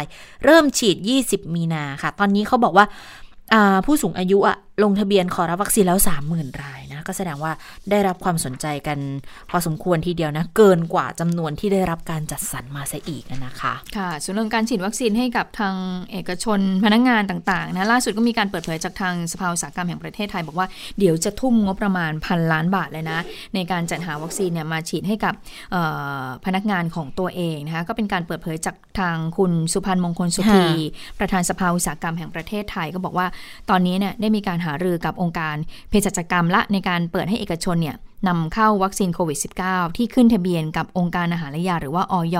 [0.45, 0.97] เริ่มฉีด
[1.27, 2.87] 20 มีนาค่ะ ตอนนี้เขาบอกว่า
[3.87, 5.99] ผู้สูงอายุอะลงทะเบียนขอรับวัคซีนแล้ว
[6.31, 7.53] 30,000 รายนะ ก็แสดงว่า
[7.91, 8.99] ได้รับความสนใจกัน
[9.51, 15.75] พอสมควรทีเดียวนะ เกินกว่าจำนวนที่ได้รับการจัดสรรมาซะอีกนะคะ ค่ะ ส่วนเรื่องการฉีดวัคซีนให้กับทาง
[16.13, 20.67] เอกชนพนักงงานต่างๆนะล่าสุดก็มีการเปิดเผยจากทางสภาอุตสาหกรรมแห่งประเทศไทย บอกว่า
[20.99, 23.19] เดี๋ยวจะทุ่มงบประมาณพันล้านบาทเลยนะ
[23.55, 25.35] ในการจัดหาวัคซีนเนี่ยมาฉีดให้กับ
[26.45, 30.67] พนักงานของตัวเองนะคะก็เป็นการเปิดเผยจากทางคุณสุพันธ์มงคลสุธี
[31.19, 33.27] ประธานสภาอุตสาหกรรมแห่งประเทศไทยก็บอกว่า
[33.71, 35.57] ตอนนี้เนี่ยได้มีการหารือกับองค์การ
[35.89, 37.97] เภสัชกรรมละในการเปิดให้เอกชนเนี่ย
[38.29, 39.39] นำเข้าวัคซีนโควิด
[39.69, 42.37] -19 ที่ขึ้นทะเบียนกับองค์การอาหารและยาหรือว่าออย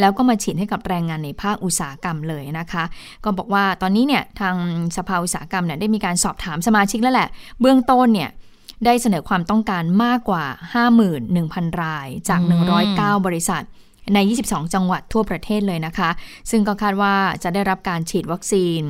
[0.00, 2.84] แล้วก็มาฉีดให้กับแรงงานในภาคอุตสาหกรรมเลยนะคะ
[3.24, 4.56] ก็บอกว่าตอนนี้เนี่ยทาง
[4.96, 7.28] สภาอุตสาหกรรมเนี่ยได้มีการสอบถามสมาชิกแล้วแหละ
[7.60, 8.30] เบื้องต้นเนี่ย
[8.84, 10.44] ได้เสนอความต้องการมากกว่า
[11.12, 12.40] 51,000 รายจาก
[12.82, 13.64] 109 บริษัท
[14.14, 16.10] ใน 22 จังหวัดทั่วประเทศเลยนะคะ
[16.50, 17.14] ซึ่งก็คาดว่า
[17.44, 18.82] จะได้รับการฉีดวัคซีน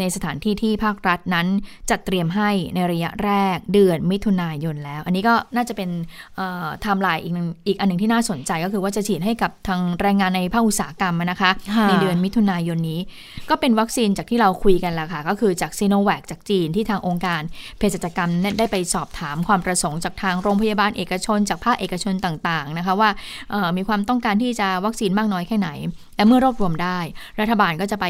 [0.00, 1.46] ในสถานที่ที่ภาครัฐนั้น
[1.90, 5.90] จัดเตรียมให้ในระยะแรกเดือนมิถุนายนแล้ว อันนี้ก็น่าจะเป็น
[6.36, 7.32] ไทม์ไลน์อีก
[7.66, 11.50] อีกอันหนึ่งที่น่าสนใจก็คือว่าจะฉีดให้กับทางแรงงานในภาคอุตสาหกรรมนะคะ
[11.88, 13.00] ในเดือนมิถุนายนนี้
[13.50, 17.42] ก็เป็นวัคซีนจากที่เราคุยกันแล้วค่ะ ก็คือจากซีโนแวคจากจีนที่ทางองค์การ
[17.78, 23.10] เภสัชกรรมได้ไปสอบถามความประสงค์จากทางโรงพยาบาลเอกชน จากภาคเอกชนต่างๆนะคะว่า
[23.76, 25.68] มีความต้องการที่จะวัคซีนมากน้อยแค่ไหน
[26.16, 26.98] และเมื่อรวบรวมได้
[27.40, 28.06] รัฐบาลก็จะไป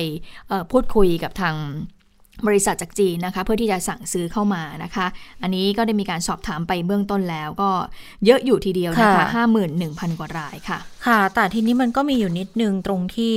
[0.70, 1.54] พูดคุยกับทาง
[2.46, 5.06] บริษัทจากจีนนะคะ เพื่อที่จะสั่งซื้อเข้ามานะคะ
[5.42, 7.70] อันนี้ก็ได้มีการสอบถามไปเบื้องต้นแล้วก็
[8.24, 13.34] เยอะอยู่ทีเดียวนะคะห้าหมื่นหนึ่งพันกว่ารายค่ะ ค่ะ แต่ทีนี้มันก็มีอยู่นิดนึงตรงที่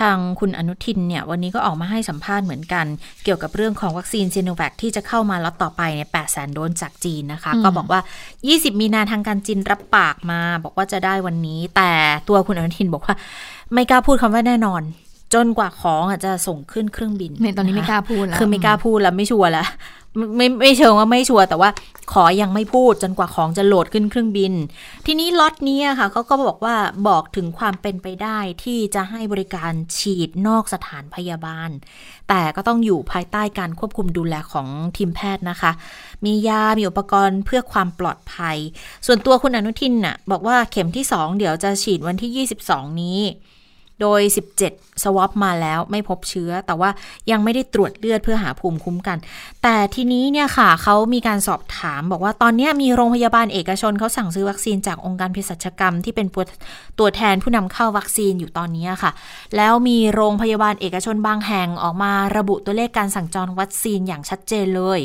[0.00, 2.86] ทางคุณอนุทินเนี่ย วันนี้ก็ออกมาให้สัมภาษณ์เหมือนกัน
[3.24, 8.00] เกี่ยวกับเรื่องของวัคซีนซีโนแวคที่จะเข้ามาล็อตต่อไปเนี่ยแปดแสนโดสจากจีนนะคะ ก็บอกว่า
[8.40, 11.90] 20 มีนาทางการจีนรับปากมา บอกว่าจะได้วันนี้ แต่
[12.28, 13.14] ตัวคุณอนุทินบอกว่า
[13.72, 14.82] ไม่กล้าพูดคำว่าแน่นอน
[15.34, 19.68] จนกว่าของอาจจะส่งขึ้นเครื่องบินตอนนี้ไม่กล้าพูดแล้วคือไม่กล้าพูดแล้วไม่ชัวร์แล้ว
[20.36, 21.70] ไม่ไม่เชิงว่าไม่ชัวร์แต่ว่า
[22.12, 24.52] ขอยังไม่พูดจนกว่าของจะโหลดขึ้นเครื่องบิน
[25.06, 26.76] ทีนี้ล็อตนี้ค่ะเขาก็บอกว่า
[27.08, 31.70] บอกถึงความเป็นไปได้ที่จะให้บริการฉีดนอกสถานพยาบาล
[32.28, 34.66] แต่ก็ต้องอยู่ภายใต้การควบคุมดูแลของ
[34.96, 35.72] ทีมแพทย์นะคะ
[36.24, 38.56] มียา มีอุปกรณ์เพื่อความปลอดภัย
[39.06, 43.20] ส่วนตัวคุณอนุทินน่ะบอกว่าเข็มที่ 2 เดี๋ยวจะฉีดวันที่ 22 นี้
[44.00, 44.20] โดย
[44.64, 46.90] 17 สวอปมาแล้วไม่พบเชื้อ แต่ว่า
[47.30, 49.18] ยังไม่ได้ตรวจเลือดเพื่อหาภูมิคุ้มกัน
[49.62, 56.26] แต่ทีนี้เนี่ยค่ะเขามีการสอบถามบอกว่าตอนนี้มีโรงพยาบาลเอกชนเขาสั่งซื้อวัคซีนจากองค์การเภสัชกรรม ที่เป็น
[56.98, 59.10] ตัวแทนผู้นำเข้าวัคซีนอยู่ตอนนี้ค่ะ
[59.56, 65.00] แล้วมีโรงพยาบาลเอกชนบางแห่งออกมาระบุตัวเลขการสั่งจองวัคซีนอย่างชัดเจนเลย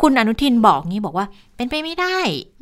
[0.00, 2.18] คุณอนุทินบอกงี้บอกว่า เป็นไปไม่ได้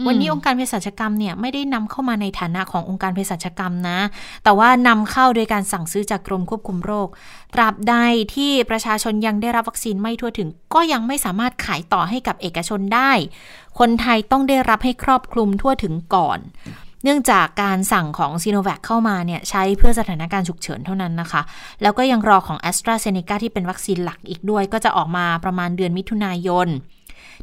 [0.07, 3.98] วันนี้องค์การเภสัชกรรมเนี่ยไม่ได้นำเข้ามาในฐานะขององค์การเภสัชกรรมนะ
[4.44, 7.09] แต่ว่านำเข้าโดยการสั่งซื้อจากกรมควบคุมโรค
[7.55, 7.94] ตราบใด
[8.35, 13.12] ที่ประชาชนยังได้รับวัคซีนไม่ทั่วถึง ก็ยังไม่สามารถขายต่อให้กับเอกชนได้
[13.79, 16.38] คนไทยต้องได้รับให้ครอบคลุมทั่วถึงก่อน
[17.05, 21.42] เนื่องจากการสั่งของซีโนแวคเข้ามาเนี่ยใช้เพื่อสถานการณ์ฉุกเฉินเท่านั้นนะคะ
[21.83, 26.68] แล้วก็ยังรอของ AstraZeneca ที่เป็นวัคซีนหลักอีกด้วย ก็จะออกมาประมาณเดือนมิถุนายน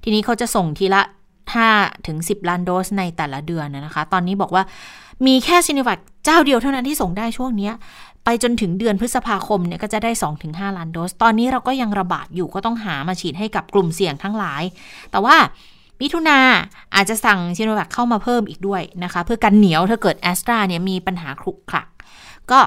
[0.06, 1.02] ทีนี้เขาจะส่งทีละ
[1.56, 4.64] 5 ถึง 10 ล้านโดสในแต่ละเดือนนะคะ ตอนนี้บอกว่า
[5.28, 7.72] มีแค่ซีโนแวคเจ้าเดียวเท่านั้นที่ส่งได้ช่วงนี้
[8.24, 10.12] ไปจนถึงเดือนพฤษภาคมเนี่ยก็จะได้
[10.46, 14.64] 2-5 ล้านโดส ตอนนี้เราก็ยังระบาดอยู่ก็ต้องหามาฉีดให้กับกลุ่มเสี่ยงทั้งหลาย
[15.12, 15.36] แต่ว่า
[16.02, 16.40] มิถุนา
[16.96, 21.88] อาจจะสั่งชิโนแวคเข้ามาเพิ่มอีกด้วยนะคะ เพื่อกันเหนียวถ้าเกิดแอสตราเนี่ยมีปัญหาครุกคลัก
[22.52, 22.60] ก็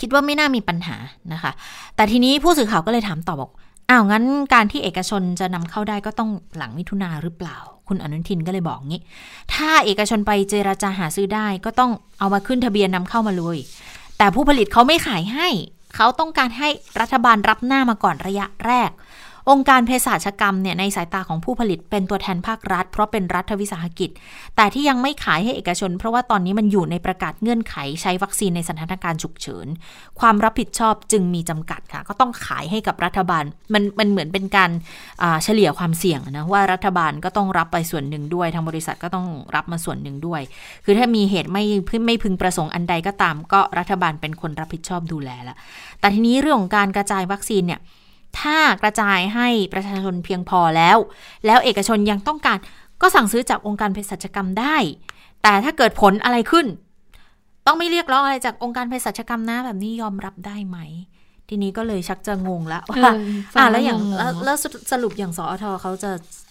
[0.00, 0.96] คิดว่าไม่น่ามีปัญหา
[1.32, 1.52] นะคะ
[1.96, 3.50] แต่ทีนี้ผู้สื่อข่าวก็เลยถามต่อบอก
[3.90, 4.24] อ้าวงั้น
[4.54, 9.02] การที่เอกชนจะนำเข้าได้ก็ต้องหลังมิถุนาหรือเปล่า คุณอนุทินก็เลยบอกงี้
[9.54, 13.58] ถ้าเอกชนไปเจราจาหาซื้อได้ ก็ต้องเอามาขึ้นทะเบียนนำเข้ามาเลย
[14.18, 15.48] แต่ผู้ผลิตเขาไม่ขายให้
[15.96, 16.68] เขาต้องการให้
[17.00, 18.90] รัฐบาลรับหน้ามาก่อนระยะแรก
[19.50, 24.10] องค์การเภสัชกรรมเนี่ยในสายตาของผู้ผลิตเป็นตัวแทนภาครัฐ เพราะเป็นรัฐวิสาหกิจ
[24.56, 29.66] แต่ที่ยังไม่ขายให้เอกชน เพราะว่าตอนนี้มันอยู่ในประกาศเงื่อนไขใช้วัคซีนในสถานการณ์ฉุกเฉิน
[30.20, 34.70] ความรับผิดชอบจึงมีจำกัดค่ะ ก็ต้องขายให้กับรัฐบาล มันมันเหมือนเป็นการ
[35.44, 40.40] เฉลี่ยความเสี่ยงนะว่ารัฐบาลก็ต้องรับไปส่วนหนึ่งด้วย ทางบริษัทก็ต้องรับมาส่วนหนึ่งด้วย
[40.84, 41.64] คือถ้ามีเหตุไม่
[42.06, 45.56] ไม่พึงประสงค์อันใดก็ตาม ก็รัฐบาลเป็นคนรับผิดชอบดูแลละ
[46.00, 47.80] แต่ทีนี้เรื่องของการกระจายวัคซีนเนี่ย
[48.38, 50.96] ถ้ากระจายให้ประชาชนเพียงพอแล้ว
[51.46, 52.58] แล้วเอกชนยังต้องการ
[53.02, 54.76] ก็สั่งซื้อจากองค์การเภสัชกรรมได้
[55.42, 56.66] แต่ถ้าเกิดผลอะไรขึ้น
[57.66, 60.78] ต้องไม่เรียกร้องอะไรจากองค์การเภสัชกรรมนะแบบนี้ยอมรับได้ไหม
[61.48, 63.12] ทีนี้ก็เลยชักจะงงแล้วว่า
[63.58, 63.98] อ่าแล้วอย่าง
[64.44, 64.56] แล้ว
[64.92, 66.10] สรุปอย่างสอทเขาจะ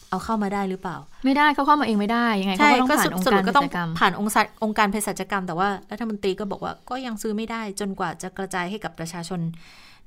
[0.09, 4.31] เอาเข้ามาได้หรือเปล่า ไม่ได้เขาเข้ามาเองไม่ได้ยังไงเขาต้องผ่านองค์การเภสัชกรรมผ่านองค์
[4.63, 9.39] องค์การเภสัชกรรม แต่ว่ารัฐมนตรีก็บอกว่าก็ยังซื้อไม่ได้จนกว่าจะกระจายให้กับประชาชน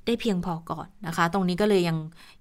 [0.06, 1.98] ได้เพียงพอก่อนนะคะ ตรงนี้ก็เลยยัง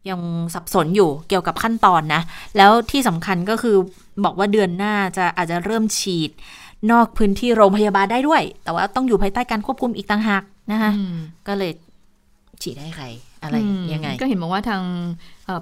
[0.10, 0.20] ยัง
[0.54, 2.22] สับสนอยู่เกี่ยวกับขั้นตอนนะ
[2.58, 3.78] แล้วที่สำคัญก็คือ
[4.26, 6.32] บอกว่าเดือนหน้าจะอาจจะเริ่มฉีด
[6.92, 10.92] นอกพื้นที่โรงพยาบาลได้ด้วย แต่ว่าต้องอยู่ภายใต้การควบคุมอีกต่างหากนะคะ
[11.48, 11.72] ก็เลย
[12.62, 13.06] ฉีดให้ใคร
[13.44, 13.56] อะไร
[13.94, 14.82] ยังไง ก็เห็นบอกว่าทาง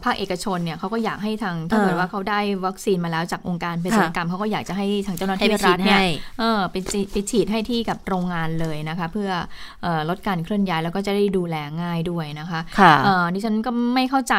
[0.04, 5.99] ภาคเอกชนเนี่ยเขาก็อยากให้ทางถ้าเกิดว่าเขาได้วัคซีนมาแล้วจากองค์การเภสัชกรรมเขาก็อยากจะให้ทางเจ้าหน้าที่รัฐเนี่ย
[6.39, 6.75] เออไป
[7.12, 9.30] ไปฉีดให้ที่กับโรงงานเลยนะคะ เพื่อ
[10.10, 12.93] ลดการเคลื่อนย้ายแล้วก็จะได้ดูแลง่ายด้วยนะคะค่ะ
[13.34, 14.36] ดิฉันก็ไม่เข้าใจ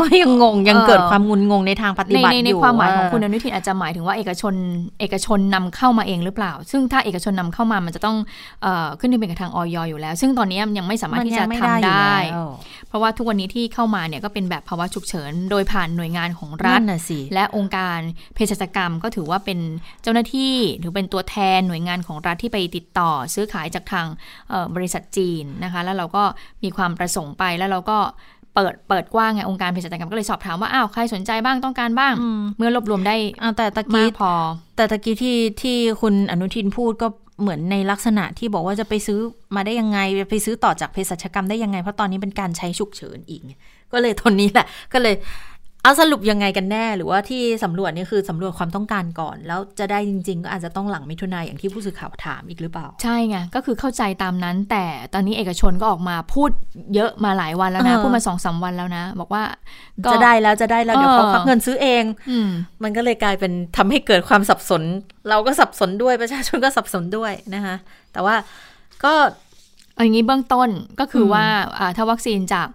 [0.00, 4.54] ก็ยังงงยังเกิดความงุนงงในทางปฏิบัติอยู่ในความหมายของคุณอนุทินอาจจะหมายถึงว่าเอกชน
[5.00, 8.16] เอกชนนำเข้ามาเองหรือเปล่า ซึ่งถ้าเอกชนนำเข้ามามันจะต้อง
[9.00, 12.16] ขึ้นทะเบียนกับทางออยอยู่แล้ว ซึ่งตอนนี้ยังไม่สามารถที่จะทำได้
[12.88, 16.80] เพราะว่าทุกวันนี้ที่เข้ามาเนี่ยก็เป็นแบบภาวะฉุกเฉิน โดยผ่านหน่วยงานของรัฐ
[17.34, 17.98] และองค์การ
[18.34, 19.58] เภสัชกรรมก็ถือว่าเป็น
[20.02, 24.06] เจ้าหน้าที่หรือเป็นตัวแทนหน่วยงานของรัฐที่ไปติดต่อ ซื้อขายจากทาง
[24.74, 26.24] บริษัทจีนนะคะ แล้วเราก็
[26.64, 27.98] มีความประสงค์ไปแล้วเราก็
[28.54, 32.14] เปิดเปิดกว้างไงองค์การเภสัชกรรมก็เลยสอบถามว่าอ้าวใครสนใจบ้างต้องการบ้าง
[32.56, 33.16] เมื่อรวบรวมได้
[33.56, 34.32] แต่ตะกี้พอ
[34.76, 37.08] แต่ตะกี้ที่ที่คุณอนุทินพูดก็
[37.40, 39.18] เหมือนในลักษณะที่บอกว่าจะไปซื้อ
[39.56, 39.98] มาได้ยังไง
[40.30, 43.42] ไปซื้อต่อจากเภสัชกรรมได้ยังไง เพราะตอนนี้เป็นการใช้ฉุกเฉินอีก
[43.92, 45.14] ก็เลยทนนี้แหละก็เลย
[45.84, 56.50] เอาสรุปยังไงกันแน่ หรือว่าที่สำรวจนี่คือสำรวจความต้องการก่อน แล้วจะได้จริง ๆ ก็อาจจะต้องหลังมิถุนายอย่างที่ผู้สื่อข่าวถามอีกหรือเปล่า ใช่ไงก็คือเข้าใจตามนั้น แต่ตอนนี้เอกชนก็ออกมาพูด
[56.94, 59.42] เยอะมาหลายวันแล้วนะ พูดมาสองสาวันแล้วนะ บอกว่า
[60.12, 62.04] จะได้แล้วจะได้แล้ว เดี๋ยวเขาควักเงินซื้อเอง
[62.82, 64.82] มันก็เลยกลายเป็นทำให้เกิดความสับสน
[65.28, 67.74] เราก็สับสนด้วยประชาชนก็สับสนด้วยนะคะ
[68.12, 68.34] แต่ว่า
[69.04, 69.14] ก็
[70.02, 70.68] อย่างนี้เบื้องต้น
[71.00, 71.44] ก็คือว่า
[71.96, 72.68] ถ้าวัคซีนจาก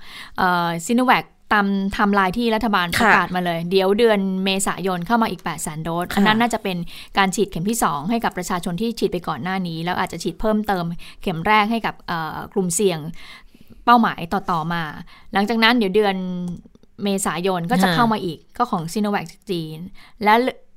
[0.85, 6.77] ซิโนแวคตามไทม์ไลน์ที่รัฐบาลประกาศมาเลย เดี๋ยวเดือนเมษายนเข้ามาอีก800,000 โดสอันนั้นน่าจะเป็น
[7.17, 10.85] การฉีดเข็มที่ 2 ให้กับประชาชนที่ฉีดไปก่อนหน้านี้ แล้วอาจจะฉีดเพิ่มเติม
[11.21, 11.95] เข็มแรกให้กับ
[12.53, 12.99] กลุ่มเสี่ยง
[13.85, 14.83] เป้าหมายต่อๆมา
[15.33, 16.15] หลังจากนั้นเดี๋ยวเดือน
[17.03, 19.77] เมษายนก็จะเข้ามาอีกก็ของซีโนแวคจีน
[20.23, 20.33] และ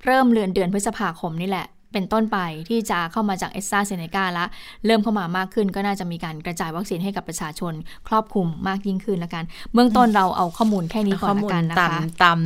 [0.06, 4.44] เริ่มเดือนเดือนพฤษภาคมนี่แหละ เป็นต้นไปที่จะเข้ามาจากแอสตราเซเนกาละ
[4.86, 7.72] เริ่มเข้ามามากขึ้นก็น่าจะมีการกระจายวัคซีนให้กับประชาชน
[8.08, 12.38] ครอบคลุมมากยิ่งขึ้นแล้วกัน เบื้องต้นเราเอาข้อมูลแค่นี้ก่อนละกันนะคะตาม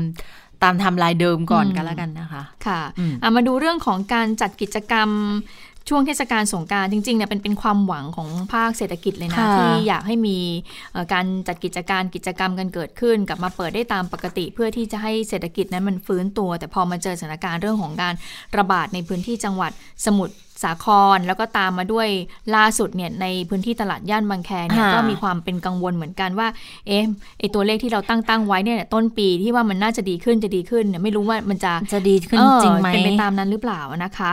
[0.63, 2.81] ตามไทม์ไลน์เดิมก่อนกันแล้วกันนะคะ ค่ะ
[3.37, 5.09] มาดูเรื่องของการจัดกิจกรรม
[5.89, 10.39] ช่วงเทศกาลสงการจริงๆเนี่ยเป็นเป็นความหวังของภาคเศรษฐกิจเลยนะ ที่อยากให้มี
[11.13, 18.15] การจัดกิจการกิจกรรมกันเกิดขึ้น กลับมาเปิดได้ตามปกติ เพื่อที่จะให้เศรษฐกิจนั้นมันฟื้นตัว แต่พอมาเจอสถานการณ์เรื่องของการ
[18.59, 19.73] ระบาดในพื้นที่จังหวัด
[20.07, 20.87] สมุทรสาค
[21.17, 22.09] รแล้วก็ตามมาด้วย
[22.55, 26.49] ล่าสุดเนี่ยในพื้นที่ตลาดย่านบางแคเนี่ยก็มีความเป็นกังวลเหมือนกันว่า
[26.87, 27.05] เอ๊ะ
[27.39, 34.33] ไอตัวเลขที่เราตั้งตั้งไว้เนี่ยต้นปีที่ว่ามันน่าจะดีขึ้นจะดีขึ้นเนี่ยไม่รู้ว่ามันจะจะดีขึ้นจริงไหมเป็นไปตามนั้นหรือเปล่านะคะ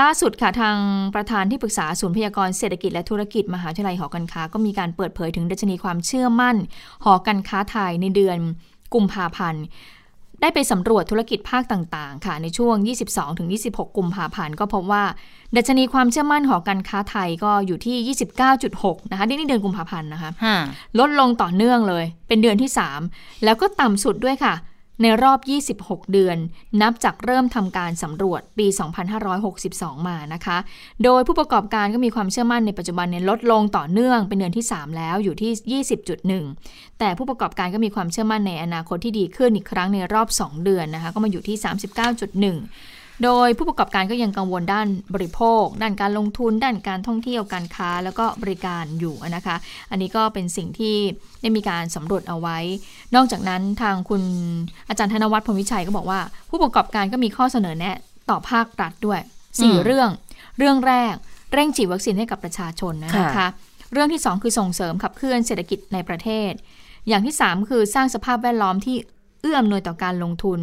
[0.00, 0.76] ล่าสุดค่ะทาง
[1.14, 6.56] ประธานที่ปรึกษาศูนย์พยากรเศรษฐกิจและธุรกิจมหาวิทยาลัยหอการค้า ก็มีการเปิดเผยถึงดัชนีความเชื่อมั่น
[7.04, 8.38] หอการค้าไทยในเดือน
[8.94, 9.64] กุมภาพันธ์
[10.42, 12.74] ได้ไปสำรวจธุรกิจภาคต่างๆ ค่ะ ในช่วง
[13.36, 15.04] 22-26 กุมภาพันธ์ก็พบว่า
[15.56, 18.14] ดัชนีความเชื่อมั่นหอการค้าไทยก็อยู่ที่
[18.58, 20.30] 29.6 นะคะนี่เดือนกุมภาพันธ์นะคะ
[20.98, 22.70] ลดลงต่อเนื่องเลย เป็นเดือนที่
[23.06, 24.54] 3 แล้วก็ต่ำสุดด้วยค่ะ
[25.02, 25.38] ในรอบ
[25.84, 26.36] 26 เดือน
[26.82, 28.66] นับจากเริ่มทำการสำรวจปี
[29.36, 30.58] 2562 มานะคะ
[31.04, 35.82] โดยผู้ประกอบการก็มีความเชื่อมั่นในปัจจุบันเนี่ยลดลงต่อเนื่องเป็นเดือนที่ 3 แล้วอยู่ที่
[36.40, 42.91] 20.1 แต่ผู้ประกอบการก็มีความเชื่อมั่นในอนาคตที่ดีขึ้นอีกครั้งในรอบ 2 เดือนนะคะ ก็มาอยู่ที่ 39.1
[43.24, 49.56] โดยผู้ประกอบการก็ยังกังวลด้านบริโภค ด้านการลงทุน ด้านการท่องเที่ยวการค้า แล้วก็บริการอยู่นะคะ
[49.90, 50.96] อันนี้ก็เป็นสิ่งที่
[51.40, 52.58] ได้มีการสำรวจเอาไว้
[53.14, 54.22] นอกจากนั้นทางคุณ
[54.88, 56.20] อาจารย์ธนวัฒน์พรมวิชัยก็บอกว่า
[56.50, 57.96] ผู้ประกอบการก็มีข้อเสนอแนะ
[58.30, 59.20] ต่อภาครัฐด้วย
[59.52, 60.10] 4เรื่อง
[60.58, 61.14] เรื่องแรก
[61.52, 63.48] เร่งฉีดวัคซีนให้กับประชาชนนะคะ
[63.92, 66.52] เรื่องที่ 2 คือส่งเสริมขับเคลื่อนเศรษฐกิจในประเทศ
[67.08, 68.96] อย่างที่ 3 คือสร้างสภาพแวดล้อมที่
[69.42, 70.60] เอื้ออำนวยต่อการลงทุน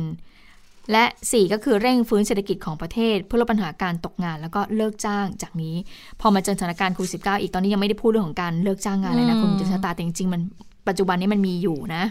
[0.92, 5.76] และ 4 ก็คือเร่งฟื้นเศรษฐกิจของประเทศ เพื่อลดปัญหาการตกงานแล้วก็เลิกจ้างจากนี้
[6.22, 10.42] พอมาเจอสถานการณ์โควิดสิอีกตอนนี้ยังไม่ได้พูดเรื่องของการเลิกจ้างงานเลยนะคุณจิตตาแต่จริงๆมัน
[10.88, 12.04] ปัจจุบันนี้มันมีอยู่นะ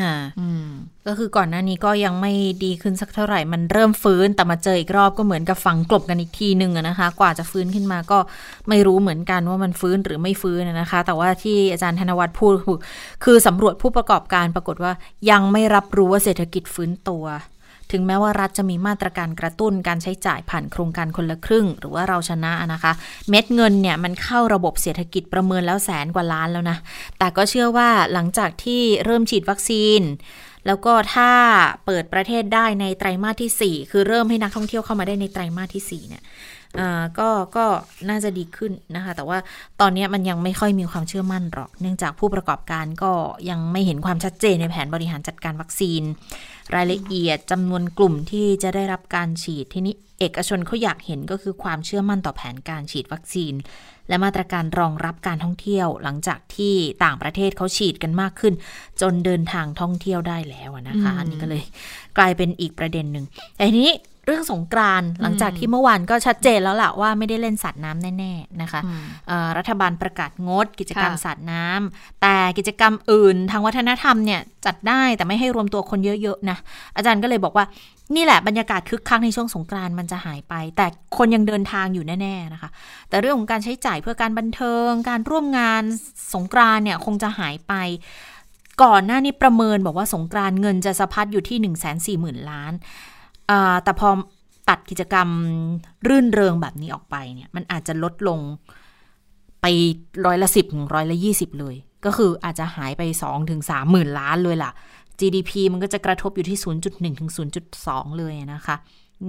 [0.00, 0.14] ค่ะ
[1.06, 2.32] ก็คือก่อนหน้านี้ก็ยังไม่
[2.64, 8.18] ดีขึ้นสักเท่าไหร่ มันเริ่มฟื้นแต่มาเจออีกรอบก็เหมือนกับฝังกลบกันอีกทีหนึ่งนะคะ กว่าจะฟื้นขึ้นมาก็
[8.68, 12.52] ไม่รู้เหมือนกันว่ามันฟื้นหรือไม่ฟื้นนะคะ แต่ว่าที่อาจารย์ธนวัฒน์พูด
[13.24, 14.92] คือสำรวจผู้ประกอบการปรากฏว่า
[15.30, 17.24] ยังไม่รับรู้ว่าเศรษฐกิจฟื้นตัว
[17.92, 22.92] ถึงแม้ว่ารัฐจะมีมาตรการกระตุ้นการใช้จ่ายผ่านโครงการคนละครึ่ง หรือว่าเราชนะนะคะ
[23.28, 26.78] เม็ดเงินเนี่ยมันเข้าระบบเศรษฐกิจประเมินแล้วแสนกว่าล้านแล้วนะ
[27.18, 30.02] แต่ก็เชื่อว่าหลังจากที่เริ่มฉีดวัคซีน
[30.66, 31.30] แล้วก็ถ้า
[31.86, 36.22] เปิดประเทศได้ในไตรมาสที่ 4 คือเริ่มให้นักท่องเที่ยวเข้ามาได้ในไตรมาสที่4เนี่ย
[37.18, 37.66] ก็ก็
[38.08, 39.38] น่าจะดีขึ้นนะคะ แต่ว่า
[39.80, 43.12] ตอนนี้มันยังไม่ค่อยมีความเชื่อมั่นหรอก เนื่องจากผู้ประกอบการก็
[43.50, 46.02] ยังไม่เห็นความชัดเจนในแผนบริหารจัดการวัคซีน
[46.74, 53.54] รายละเอียดจำนวนกลุ่มที่จะได้รับการฉีดที่นี้เอกชนเขาอยากเห็นก็คือความเชื่อมั่นต่อแผนการฉีดวัคซีน
[54.08, 58.54] และมาตรการรองรับการท่องเที่ยว หลังจากที่ต่างประเทศเขาฉีดกันมากขึ้น
[59.00, 61.62] จนเดินทางท่องเที่ยวได้แล้วนะคะอันนี้ก็เลย
[62.18, 63.24] กลายเป็นอีกประเด็นหนึ่ง
[63.56, 63.94] แต่ทีนี้
[64.28, 68.80] เรื่องสงกรานหลังจากที่เมื่อวานก็ชัดเจนแล้วล่ะว่าไม่ได้เล่นสัตว์น้ำแน่ ๆ นะคะ
[69.58, 76.58] รัฐบาลประกาศงด กิจกรรมสัตว์น้ำแต่กิจกรรมอื่นทางวัฒนธรรมเนี่ยจัดได้แต่ไม่ให้รวมตัวคนเยอะๆนะ
[76.96, 77.64] อาจารย์ก็เลยบอกว่า
[78.16, 80.86] นี่แหละบรรยากาศคึกคักในช่วงสงกรานมันจะหายไป แต่
[81.16, 82.70] คนยังเดินทางอยู่แน่ๆนะคะ
[83.08, 85.82] แต่เรื่องของการใช้จ่ายเพื่อการบันเทิง การร่วมงาน
[86.34, 87.74] สงกรานเนี่ยคงจะหายไป
[88.82, 92.72] ก่อนหน้านี้ประเมินบอกว่าสงกรานเงินจะสะพัดอยู่ที่ 1 4 0 0 0 0 ล้าน
[93.84, 94.08] แต่พอ
[94.68, 95.28] ตัดกิจกรรม
[96.08, 98.38] รื่นเริงแบบนี้ออกไปเนี่ย มันอาจจะลดลง
[99.62, 99.66] ไป
[100.26, 104.72] ร้อยละสิบถึงร้อยละยี่สิบเลย ก็คืออาจจะหายไปสองถึงสามหมื่นล้านเลยล่ะ
[105.20, 107.30] GDP มันก็จะกระทบอยู่ที่ 0.1 ถึง
[107.74, 108.76] 0.2 เลยนะคะ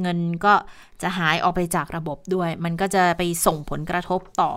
[0.02, 0.54] เงินก็
[1.02, 4.52] จะหายออกไปจากระบบด้วย มันก็จะไปส่งผลกระทบต่อ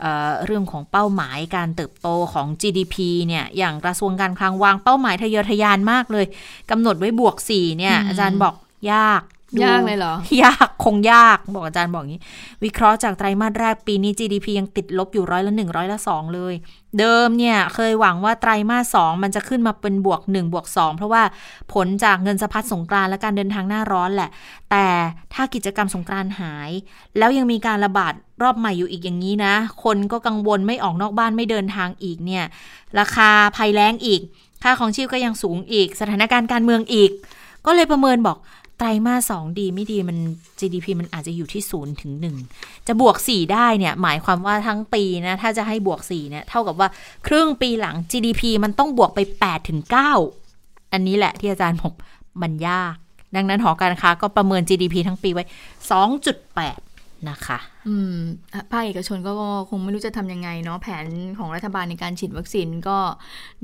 [0.00, 2.96] เออเรื่องของเป้าหมายการเติบโตของ GDP
[3.26, 6.26] เนี่ย อย่างกระทรวงการคลังวางเป้าหมายทะเยอทะยานมากเลย
[6.70, 8.54] กำหนดไว้บวก 4 เนี่ย อาจารย์บอก
[8.92, 9.22] ยาก
[9.64, 12.22] ยากเลยเหรอ ยากคงยากบอกอาจารย์บอกงี้
[12.64, 16.54] วิเคราะห์จากไตรมาสแรกปีนี้ GDP ยังติดลบอยู่ร้อยละหนึ่งร้อยละสองเลย
[16.98, 21.22] เดิมเนี่ยเคยหวังว่าไตรมาสสองมันจะขึ้นมาเป็นบวกหนึ่งบวกสองเพราะว่า
[21.72, 24.30] ผลจากเงินสะพัดสงกรานและการเดินทางหน้าร้อนแหละ
[24.70, 24.86] แต่
[25.34, 26.70] ถ้ากิจกรรมสงกรานหาย
[27.18, 32.44] แล้วยังมีการระบาดรอบใหม่อยู่อีกอย่างนี้นะ คนก็กังวลไม่ออกนอกบ้านไม่เดินทางอีกเนี่ย
[32.98, 34.20] ราคาภัยแล้งอีก
[34.62, 37.10] ค่าของชีพก็ยังสูงอีก สถานการณ์การเมืองอีก
[37.66, 38.36] ก็เลยประเมินบอก
[38.78, 40.18] ไตรมาสสองดีไม่ดีมัน
[40.60, 42.36] GDP มันอาจจะอยู่ที่ศูนย์ถึงหนึ่ง
[42.86, 46.88] จะบวกสี่ได้เนี่ยหมายความว่าทั้งปีนะถ้าจะให้บวกสี่เนี่ยเท่ากับว่า
[47.26, 50.12] ครึ่งปีหลัง GDP มันต้องบวกไปแปดถึงเก้า
[50.92, 51.92] อันนี้แหละที่อาจารย์บอก
[52.42, 52.94] มันยาก
[53.36, 55.44] ดังนั้นหอการค้าก็ประเมิน GDP ทั้งปีไว้
[55.90, 56.78] สองจุดแปด
[57.28, 57.58] นะคะ
[57.88, 58.16] อืม
[58.72, 59.32] ภาคเอกชนก็
[59.70, 61.06] คงไม่รู้จะทำยังไงเนาะแผน
[61.38, 62.98] ของรัฐบาลในการฉีดวัคซีนก็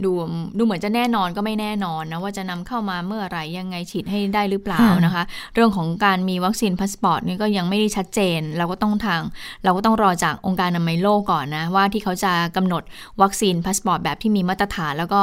[0.05, 0.13] ดู
[0.59, 5.23] ดูเหมือนจะแน่นอนก็ไม่แน่นอนนะว่าจะนำเข้ามาเมื่อไหร่ยังไงฉีดให้ได้หรือเปล่านะคะ
[5.55, 9.21] เรื่องของการมีวัคซีนพาสปอร์ตนี่ก็ยังไม่ได้ชัดเจน เราก็ต้องทาง
[9.65, 12.83] เราก็ต้องรอจากองค์การอนามัยโลกก่อนนะว่าที่เขาจะกำหนด
[13.23, 15.23] วัคซีนพาสปอร์ตแบบที่มีมาตรฐานแล้วก็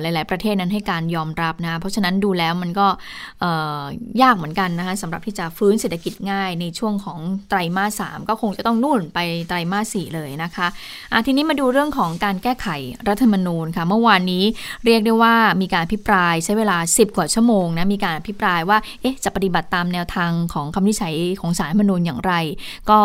[0.00, 2.86] หลาย ๆ ประเทศนั้นให้การยอมรับนะเพราะฉะนั้นดูแล้วมันก็
[4.22, 12.68] ยากเหมือนกันนะคะสำหรับที่จะฟื้นเศรษฐกิจง่ายในช่วงของไตรมาส3 ก็คงจะต้องนู่นไปไตรมาสสี่เลยนะคะทีนี้มาดูเรื่องของการแก้ไข
[13.08, 14.44] รัฐธรรมนูญค่ะ เมื่อวานนี้
[14.84, 22.32] เรียกได้ว่ามีการอภิปรายใช้เวลา 10 กว่าชั่วโมงนะมีการอภิปรายว่าเอ๊ะจะปฏิบัติตามแนวทางของคำวินิจฉัยของสารรัฐธรรมนูญอย่างไร
[22.90, 23.00] ก็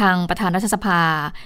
[0.00, 1.00] ทางประธานรัฐสภา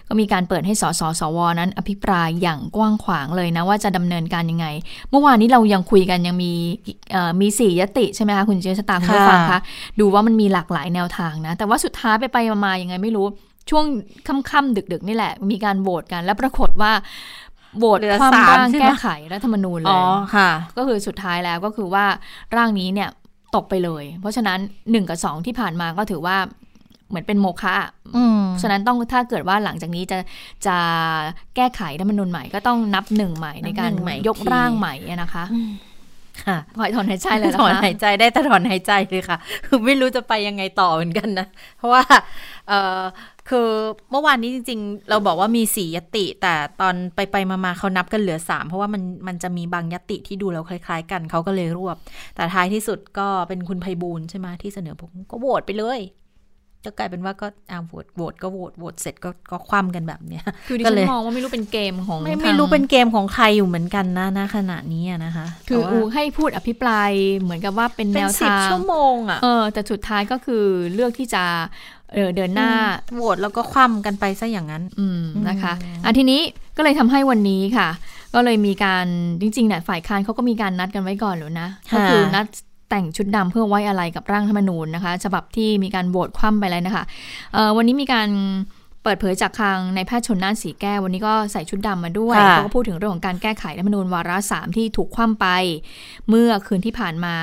[0.09, 4.67] ก็มีการเปิดให้สสสวนั้นอภิปรายอย่างกว้างขวางเลยนะว่าจะดำเนินการยังไง
[5.11, 6.53] เมื่อวานนี้เรายังคุยกันยังมี
[7.41, 9.61] มีสี่ยติใช่ไหมคะคุณเจษตาคุณผู้ฟังคะ
[10.01, 13.27] ดูว่ามันมีหลากหลายแนวทางนะ แต่ว่าสุดท้ายไปไปมายังไงไม่รู้
[13.71, 13.85] ช่วง
[14.51, 16.93] ค่ำๆดึก ๆ นี่แหละ มีการโหวตกันแล้วปรากฏว่า
[17.79, 20.03] โหวตความร่างแก้ไขรัฐธรรมนูญเลยอ๋อ
[20.37, 22.05] ค่ะก็คือสุดท้ายแล้วก็คือว่า
[22.57, 23.09] ร่างนี้เนี่ย
[23.55, 24.59] ตกไปเลย เพราะฉะนั้น
[24.91, 26.37] หนึ่งกับสองที่ผ่านมาก็ถือว่า
[27.09, 27.75] เหมือนเป็นโมฆะ
[28.63, 30.19] ฉะนั้นต้องถ้าเกิดว่าหลังจากนี้จะ
[30.67, 30.77] จะ
[31.57, 33.93] แก้ไขรัฐธรรมนูญใหม่ก็ต้องนับหนึ่งใหม่ในการ
[34.29, 35.45] ยกร่างใหม่นะคะ
[36.47, 41.47] ค่ะถอยถอนหายใจเลยถอนหายใจได้แต่ถอนหายใจเลยค่ะ คือไม่รู้จะไปยังไงต่อเหมือนกันนะ
[41.79, 42.03] เพราะว่า
[42.69, 43.03] เออ
[43.49, 43.69] คือ
[44.11, 51.97] เมื่อวานนี้จริง ๆ เราบอกว่ามีสี่ยติ แต่ตอนไปไปมาๆเขานับกันเหลือสามเพราะว่ามันมันจะมีบางยติที่ดูแล้วคล้าย ๆ กันเขาก็เลยรวบ
[52.35, 56.01] แต่ท้ายที่สุดก็เป็นคุณไพบูลใช่ไหมที่เสนอผมก็โหวตไปเลย
[56.85, 70.65] ก็กลายเป็นว่าก็อ่าโหวตโหวตก็โหวตโหวตเสร็จก็ก็คว่ำกันแบบเนี้ยคือดิฉันมองว่าไม่รู้เป็นเกมของไม่ไม่รู้เป็นเกมของใครอยู่เหมือนกันนะนะขณะนี้นะคะ คืออูให้พูดอภิปรายเหมือนกับว่าเป็นแนวทางชั่วโมงอะเออแต่สุดท้ายก็คือ
[70.95, 71.45] เลือกที่จะ
[72.13, 72.73] เเดินหน้า
[73.15, 75.73] โหวตแล้วก็คว่ำกันไปซะอย่างนั้น อืมนะคะ
[76.05, 76.41] อะทีนี้
[76.77, 77.89] ก็เลยทำให้วันนี้ค่ะ
[78.35, 79.07] ก็เลยมีการ
[79.41, 82.47] จริงๆเนี่ยฝ่ายค้านเขาก็มีการนัดกันไว้ก่อนหรือนะก็คือนัด
[82.91, 87.05] แต่งชุดดำเพื่อไว้อะไรกับร่างธรรมนูญนะคะฉบับที่มีการโหวตคว่ำไปแล้วนะคะ
[87.77, 88.29] วันนี้มีการ
[89.03, 95.47] เปิดเผยจากทางในแพทย์ชนน่านสีแก้ว วันนี้ก็ใส่ชุดดำมาด้วยเขาก็พูดถึงเรื่องของการแก้ไขรัฐธรรมนูญวาระสามที่ถูกคว่ำไป
[96.29, 97.37] เมื่อคืนที่ผ่านมา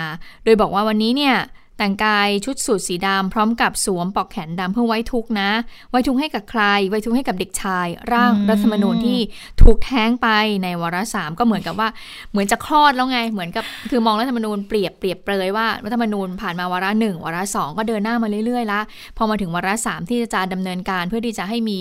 [0.43, 1.35] โดยบอกว่าวันนี้เนี่ย
[1.77, 5.49] แต่งกายชุดสูทสีดำพร้อมกับสวมปอกแขนดำเพื่อไว้ทุกนะ
[5.91, 9.19] ไว้ทุกให้กับใคร ไว้ทุกให้กับเด็กชาย ร่างรัฐธรรมนูญที่
[9.61, 10.27] ถูกแท้งไป
[10.63, 11.89] ในวาระสามก็เหมือนกับว่า
[12.31, 18.81] เหมือนจะคลอดแล้วไง เหมือนกับคือมองรัฐธรรมนูญเปรียบเปรียบเปรยว่ารัฐธรรมนูญผ่านมาวาระหนึ่งวาระสองก็เดินหน้ามาเรื่อยๆละ
[19.17, 21.79] พอมาถึงวาระสามที่จะดำเนินการเพื่อที่จะให้มี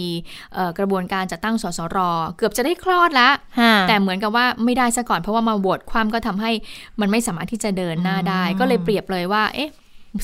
[0.79, 1.99] กระบวนการจัดตั้งสสร
[2.37, 3.35] เกือบจะได้คลอดแล้ว
[3.89, 6.51] แต่เหมือนกับว่าไม่ได้ซะก่อนเพราะว่ามาโหวตความก็ทำให้
[7.01, 9.71] มันไม่สามารถที่จะเดินหน้าได้ ก็เลยเปรียบเลยว่าเอ๊ะ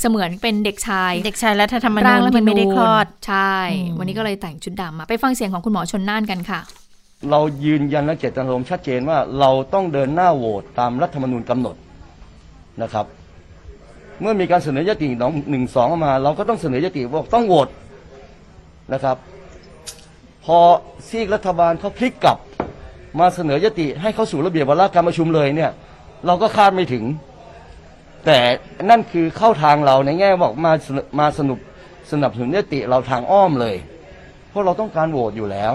[0.00, 3.54] เสมือนเป็นเด็กชาย เด็กชายและธรรมนูญที่ไม่ได้คลอดใช่
[3.98, 6.60] วันนี้ก็เลยแต่งชุดดำมา ไปฟังเสียงของคุณหมอชนน่านกันค่ะ
[7.30, 11.76] เรายืนยันและเจตนารมณ์ชัดเจนว่าเราต้องเดินหน้าโหวตตามรัฐธรรมนูญกำหนด
[12.82, 13.06] นะครับ
[14.20, 15.08] เมื่อมีการเสนอยติ
[15.50, 17.68] หนึ่งสองมา เราก็ต้องเสนอยติว่าต้องโหวต
[18.92, 19.16] นะครับ
[20.44, 20.58] พอ
[21.08, 22.38] ซีกรัฐบาลเขาพลิกกลับ
[23.20, 25.70] มาเสนอยติให้เข้าสู่ระเบียบวาระการประชุมเลยเนี่ย
[26.26, 27.04] เราก็คาดไม่ถึง
[28.26, 28.38] แต่
[28.90, 30.72] นั่นคือเข้าทางเราในแง่บอกมา
[31.20, 31.58] มาสนุก
[32.12, 33.76] สนับสนุนยติเราทางอ้อมเลย
[34.50, 35.72] เพราะเราต้องการโหวตอยู่แล้ว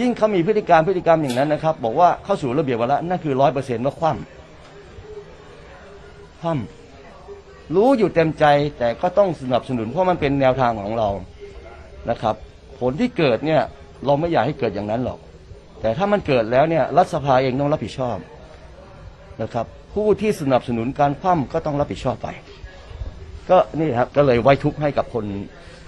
[0.00, 8.44] ยิ่งเขามีพฤติการพฤติกรรมอย่างนั้นนะครับ บอกว่าเข้าสู่ระเบียบวาระนั่นคือร้อยเปอร์เซ็นต์ว่าคว่ำคว่ำรู้อยู่เต็มใจ
[8.78, 11.08] แต่ก็ต้องสนับสนุนเพราะมันเป็นแนวทางของเรา
[12.10, 12.34] นะครับ
[12.80, 13.62] ผลที่เกิดเนี่ย
[14.06, 15.18] เราไม่อยากให้เกิดอย่างนั้นหรอก
[15.80, 18.16] แต่ถ้ามันเกิดแล้วเนี่ยรัฐสภาเองต้องรับผิดชอบ
[19.42, 22.28] นะครับ ผู้ที่สนับสนุนการคว่ำก็ต้องรับผิดชอบไป
[23.50, 25.24] ก็นี่ครับก็เลยไว้ทุกข์ให้กับคน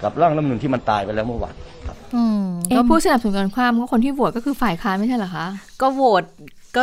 [0.03, 1.55] กับร่างรัฐมนุนที่มันตายไปแล้วเมื่อวาน
[1.87, 1.97] ครับ
[2.69, 5.47] เอ๊ผู้สนับสนุนการคว่ำก็คนที่โหวตก็คือฝ่ายค้านไม่ใช่เหรอคะ
[5.81, 6.25] ก็โหวต
[6.77, 6.83] ก็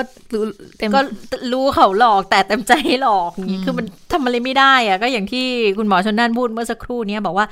[0.96, 1.00] ก็
[1.52, 5.46] รู้เขาหลอกแต่เต็มใจหลอกนี่คือมันทำอะไรไม่ได้อะก็อย่างที่
[5.78, 7.46] คุณหมอชนน่านพูดเมื่อสักครู่นี้บอกว่า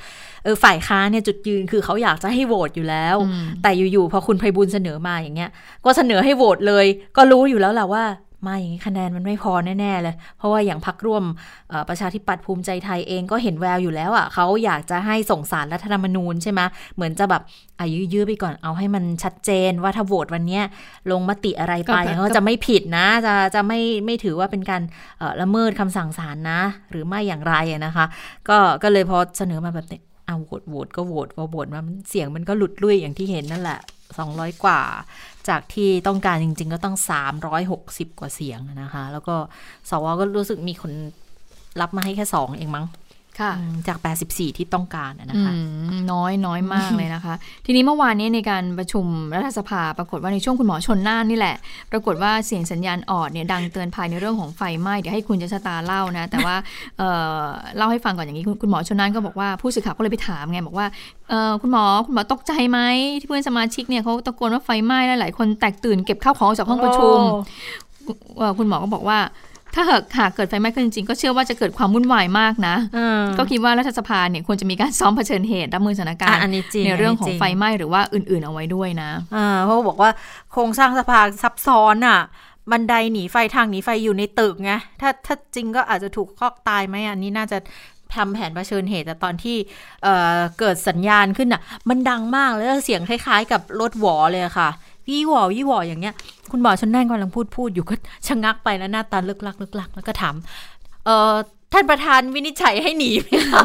[0.44, 3.16] เออฝ่ายค้านเนี่ยจุดยืนคือเขาอยากจะให้โหวตอยู่แล้ว
[3.62, 5.50] แต่อยู่ๆพอคุณไพบุญเสนอมาอย่างเงี้ย
[5.84, 8.04] ก็เสนอให้โหวตเลย ก็รู้อยู่แล้วแหละว่า
[8.46, 11.24] มาอย่างนี้คะแนนมันไม่พอแน่ๆเลย เพราะว่าอย่างพักร่วม
[11.88, 16.60] ประชาธิปัตย์ภูมิใจไทยเองก็เห็นแววอยู่แล้วอะเขาอยากจะให้ส่งสารรัฐธรรมนูญใช่ไหม
[16.94, 17.42] เหมือนจะแบบ
[17.80, 20.60] อายุยื้อไปก่อนเอาให้มันชัดเจนว่าถ้าโหวตวันนี้
[21.10, 24.82] ลงมติอะไรไปเขาจะไม่ผิดนะ จะจะไม่ไม่ถือว่าเป็นการ
[25.40, 27.54] ละเมิดคำสั่งศาลนะ หรือไม่อย่างไร
[27.86, 28.04] นะคะ
[28.48, 33.78] ก็ก็เลยพอเสนอมาแบบนี้เอาโหวตโหวตก็โหวตพอโหวตมาเสียงมันก็หลุดลุ่ยอย่างที่เห็นนั่นแหละ
[34.32, 34.82] 200 กว่า
[35.48, 36.96] จากที่ต้องการจริง ๆ ก็ต้อง
[37.58, 39.36] 360 กว่าเสียงนะคะ แล้วก็
[39.90, 40.92] สวก็รู้สึกมีคน
[41.80, 42.86] รับมาให้แค่สองเองมั้ง
[43.88, 45.52] จาก 84 ที่ต้องการนะคะ
[46.12, 47.34] น้อยน้อยมากเลยนะคะ
[47.66, 51.56] ทีนี้เมื่อวานนี้ในการประชุมรัฐสภาปรากฏว่าในช่วงคุณหมอชนน่านนี่แหละ
[51.92, 56.56] ปรากฏว่าเสียงสัญญาณออดเนี่ยดังเตือนภัยในเรื่องของไฟไหม้เดี๋ยวให้คุณจะชะตาเล่านะ แต่ว่า
[56.98, 60.86] เเล่าให้ฟังก่อนอย่างนี้ คุณหมอชนน่านก็บอกว่าผู้สื่อข่าวก็เลยไปถามไงบอกว่า
[61.62, 62.80] คุณหมอคุณหมอตกใจไหม
[63.20, 67.18] ที่เพื่อนสมาชิกเนี่ยเขาตะโกนว่าไฟไหม้แล้วหลายคนแตกตื่นเก็บข้าวของออกจากห้องประชุม
[68.58, 69.18] คุณหมอก็บอกว่า
[69.74, 72.76] ถ้าหากหากเกิดไฟไหม้ขึ้นจริงก็เชื่อว่าจะเกิดความวุ่นวายมากนะ
[73.38, 76.40] ก็คิดว่ารัฐสภาเนี่ยควรจะมีการซ้อมเผชิญเหตุรับมือสถานการณ์
[76.84, 79.10] ในเรื่องของไฟไหม้หรือว่าอื่นๆเอาไว้ด้วยนะ
[79.64, 80.10] เพราะบอกว่า
[80.52, 82.20] โครงสร้างสภาซับซ้อนอะ
[82.70, 87.58] บันไดหนีไฟทางหนีไฟอยู่ในตึกไงถ้าถ้าจริงก็อาจจะถูกคอกตายไหมอันนี้น่าจะ
[88.14, 89.56] ทำแผนเผชิญเหตุแต่ตอนที่
[90.02, 94.68] เเกิดสัญญาณขึ้นอะ มันดังมากเลยเสียงคล้ายๆ กับรถหวอเลยค่ะ
[95.10, 96.14] ยี่หวอยี่หวออย่างเงี้ย
[96.50, 97.94] คุณหมอชนแน่นกำลังพูดพูดอยู่ก็
[98.26, 100.34] ชะงักไปแล้วหน้าตาลึกลักลึกลักแล้วก็ถาม
[101.04, 101.32] เออ
[101.72, 103.62] ท่านประธานวินิจฉัยให้หนีไหมคะ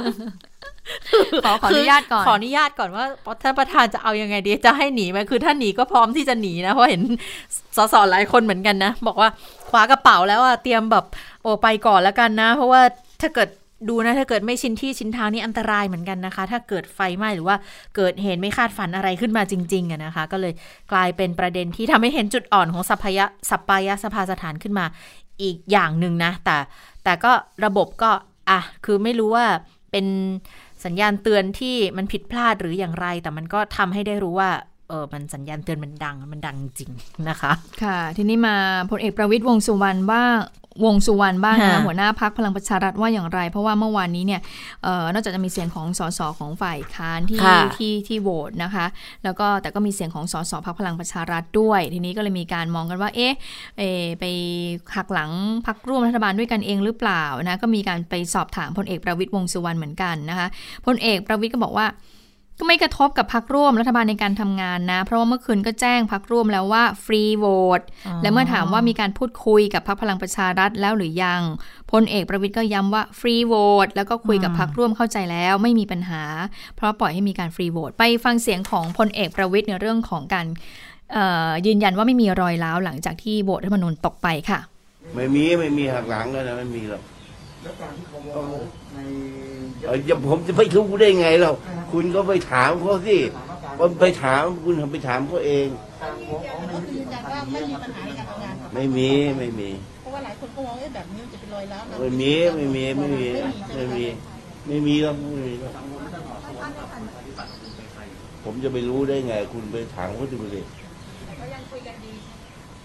[1.46, 3.06] ขอขออนุญาตก่อน ขออนุญาตก่อนว่า
[3.44, 7.02] ท่านประธานจะเอายังไงดี จะให้หนีไหมคือถ้าหนีก็พร้อมที่จะหนีนะ เพราะเห็น
[7.78, 9.30] สสหลายคนเหมือนกันนะ บอกว่า
[9.70, 11.06] คว้ากระเป๋าแล้วอะเตรียมแบบ
[11.42, 12.82] โอ้ไปก่อนแล้วกันนะ เพราะว่า
[13.22, 13.50] ถ้าเกิด
[13.90, 17.56] ดูนะถ้าเกิดไม่ชินที่ชินทางนี่อันตรายเหมือนกันนะคะ ถ้าเกิดไฟไหม้หรือว่า
[17.96, 20.54] เกิดเหตุไม่คาดฝันอะไรขึ้นมาจริงๆอะนะคะ ก็เลย
[20.92, 24.86] กลายเป็นประเด็นที่ทำให้เห็นจุดอ่อนของสัพยะสัปายะสภาสถานขึ้นมา
[25.42, 26.58] อีกอย่างหนึ่งนะ แต่
[27.04, 27.32] แต่ก็
[27.66, 28.12] ระบบก็
[28.50, 29.46] อะคือไม่รู้ว่า
[29.92, 30.06] เป็น
[30.86, 34.50] สัญญาณเตือนที่มันผิดพลาดหรืออย่างไร แต่มันก็ทำให้ได้รู้ว่า
[34.90, 36.92] เออมันสัญญาณเตือนมันดังมันดังจริง
[37.30, 37.52] นะคะ
[37.84, 38.56] ค่ะ ทีนี้มา
[38.92, 40.24] พลเอกประวิตยวงสุวรรณว่า
[40.86, 44.42] วงสุวรรณบ้างนะค่ะหัวหน้าพักพลังประชารัฐว่าอย่างไร เพราะว่าเมื่อวานนี้เนี่ย
[44.84, 48.86] เออนอกจากจะมีเสียงของสสของฝ่ายค้านที่ค่ะที่ที่โหวตนะคะ
[49.24, 53.34] แล้วก็แต่ก็มีเสียงของสสพักพลังประชารัฐด้วย ทีนี้ก็เลยมีการมองกันว่าเอ๊ะ
[53.78, 54.24] เอ่อไป
[54.96, 55.32] หักหลัง
[55.66, 60.48] พักร่วมรัฐบาลด้วยกันเองหรือเปล่านะก็มีการไปสอบถามพลเอกประวิตยวงษ์สุวรรณเหมือนกันนะคะ
[60.86, 61.88] พลเอกประวิตยก็บอกว่า
[62.60, 67.46] ก็ไม่กระทบกับพักร่วมรัฐบาลในการทำงานนะ เพราะว่าเมื่อคืนก็แจ้งพักร่วมแล้วว่าฟรีโหว
[67.80, 67.82] ต
[68.22, 71.42] และเมื่อถามว่ามีการพูดคุยกับพรรคพลังประชารัฐแล้วหรือยัง
[71.92, 73.54] พลเอกประวิทย์ก็ย้ำว่าฟรีโหว
[73.86, 76.24] ตแล้วก็คุยกับพรรคร่วมเข้าใจแล้วไม่มีปัญหา
[76.76, 80.46] เพราะปล่อยให้มีการฟรีโหวตไปฟังเสียงของพลเอกประวิทย์ในเรื่องของการ
[81.14, 84.60] เอ่อยืนยันว่าไม่มีรอยร้าวหลังจากที่โหวตรัฐธรรมนูญตกไปค่ะ
[85.16, 87.04] ไม่มีไม่มีหักหลังแล้วนะไม่มีหรอก
[87.64, 89.00] แล้วการที่เขาบอกใน
[89.86, 91.52] เออจะผมจะไปรู้ได้ไงเรา
[91.92, 93.18] คุณก็ไปถามเขาสิ
[93.80, 95.68] ว่าไปถามคุณไปถามเขาเอง
[96.02, 99.70] การฟ้องเขาไม่มีปัญหาไม่มีปัญหาในการทำงาน ไม่มีไม่มี
[100.02, 103.28] เพราะว่าหลายคนก็มองแบบนี้มันจะเป็นรอยร้าวไม่มีไม่มีไม่มี
[103.76, 104.06] ไม่มี
[104.68, 105.72] ไม่มีแล้วไม่มีแล้ว
[108.44, 110.64] ผมจะไปรู้ได้ไง คุณไปถามเขาดูเลย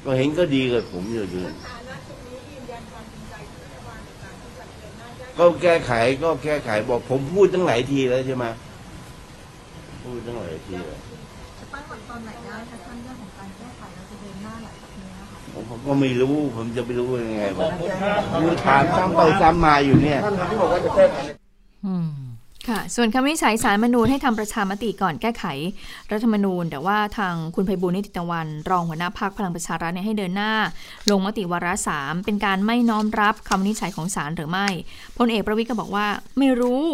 [0.05, 1.42] ก็เห็นก็ดีกับผมอยู่ดี
[5.38, 5.92] ก็แก้ไข
[6.22, 8.44] ก็แก้ไขบอกผมพูดตั้งหลายทีแล้วใช่ไหม
[10.03, 10.98] พูดตั้งหลายทีแล้ว
[11.72, 15.36] ตั้งตอนไหนได้คะท่านเรื่องของการแก้ไขเราจะเดินหน้าหลังจากนี้นะคะ
[15.70, 17.70] ผมก็ไม่รู้ ผมจะไปรู้ยังไงผม
[18.40, 21.18] คือถามซ้ำไปซ้ำมาอยู่เนี่ย ท่านที่บอกว่าจะแก้ไข
[21.86, 22.09] อืม
[22.68, 25.44] ค่ะ ส่วนคำวินิจฉัยสารรัฐธรรมนูญให้ทำประชามติก่อนแก้ไข
[26.11, 30.53] รัฐธรรมนูญ แต่ว่าทางคุณไพบูลย์นิติตะวัน รองหัวหน้าพักพลังประชารัฐเนี่ยให้เดินหน้า
[31.11, 34.68] ลงมติวาระสามเป็นการไม่น้อมรับคำวินิจฉัยของศาลหรือไม่
[35.18, 36.07] พลเอกประวิทย์ก็บอกว่า
[36.38, 36.84] ไม่รู้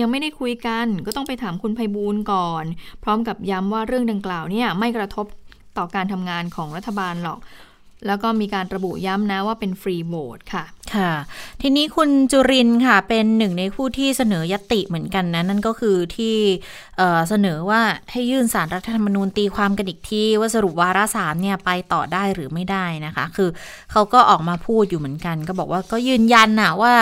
[0.00, 2.64] ยังไม่ได้คุยกัน ก็ต้องไปถามคุณไพบูลย์ก่อน
[3.02, 5.26] พร้อมกับย้ำว่าเรื่องดังกล่าวเนี่ยไม่กระทบ
[5.78, 7.38] ต่อการทำงานของรัฐบาลหรอก
[8.06, 10.64] แล้วก็มีการระบุย้ำนะว่าเป็นฟรีโหวตค่ะ
[10.94, 11.12] ค่ะ
[11.62, 16.36] ทีนี้คุณจุรินค่ะ เป็นหนึ่งในผู้ที่เสนอยติเหมือนกันนะ นั่นก็คือที่
[16.96, 17.80] เเสนอว่า
[18.10, 23.48] ให้ยื่นสารรัฐธรรมนูญตีความกันอีกที่ว่าสรุปวาระสามเนี่ยไปต่อได้หรือไม่ได้นะคะ คือ
[23.92, 26.94] เขาก็ออกมาพูดอยู่เหมือนกัน ก็บอกว่าก็ยืนยันนะว่า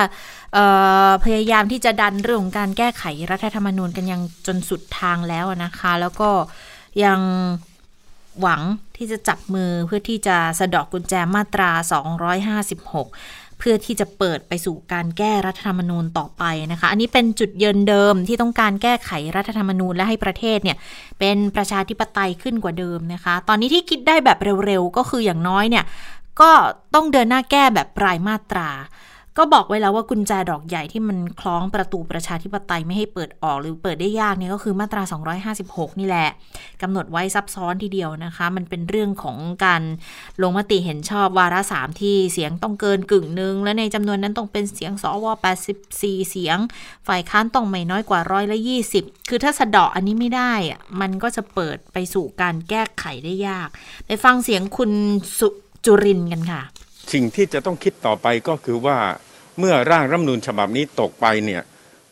[1.25, 6.31] พยายามที่จะดันเรื่องของการแก้ไขรัฐธรรมนูญกันยังจนสุดทางแล้วนะคะ แล้วก็
[7.05, 7.21] ยัง
[8.41, 8.63] หวัง
[8.97, 11.71] ที่จะจับมือเพื่อที่จะสะดอกกุญแจมาตรา
[12.65, 16.43] 256 เพื่อที่จะเปิดไปสู่การแก้รัฐธรรมนูญต่อไป
[16.73, 20.77] นะคะ อันนี้เป็นจุดยืนเดิมที่ต้องการแก้ไขรัฐธรรมนูญและให้ประเทศเนี่ย
[21.19, 25.85] เป็นประชาธิปไตยขึ้นกว่าเดิมนะคะ ตอนนี้ที่คิดได้แบบเร็วๆ ก็คืออย่างน้อยเนี่ย
[26.41, 26.51] ก็
[26.95, 28.69] ต้องเดินหน้าแก้แบบรายมาตรา
[29.39, 35.03] ก็บอกไว้แล้วว่ากุญแจดอกใหญ่ที่มันคล้องประตูประชาธิปไตยไม่ให้เปิดออกหรือเปิดได้ยากเนี่ยก็คือมาตรา
[35.53, 36.29] 256 นี่แหละ
[36.83, 39.83] กำหนดไว้ซับซ้อนทีเดียวนะคะ มันเป็นเรื่องของการ
[40.43, 45.27] ลงมติเห็นชอบวาระสามที่เสียงต้องเกินกึ่งหนึ่งและในจำนวนนั้นต้องเป็นเสียงสว
[45.77, 46.59] 84 เสียง
[47.09, 48.59] ฝ่ายค้านต้องไม่น้อยกว่าร้อยละ
[48.95, 53.69] 20 คือถ้าสะเดาะอันนี้ไม่ได้อะมันก็จะเปิดไปสู่การแก้ไขได้ยาก
[54.07, 54.91] ไปฟังเสียงคุณ
[55.39, 55.49] สุ
[55.85, 56.63] จุรินกันค่ะ
[57.13, 58.99] สิ่งที่จะต้องคิดต่อไปก็คือว่า
[59.59, 61.63] เมื่อร่างรัฐมนูญฉบับนี้ตกไปเนี่ย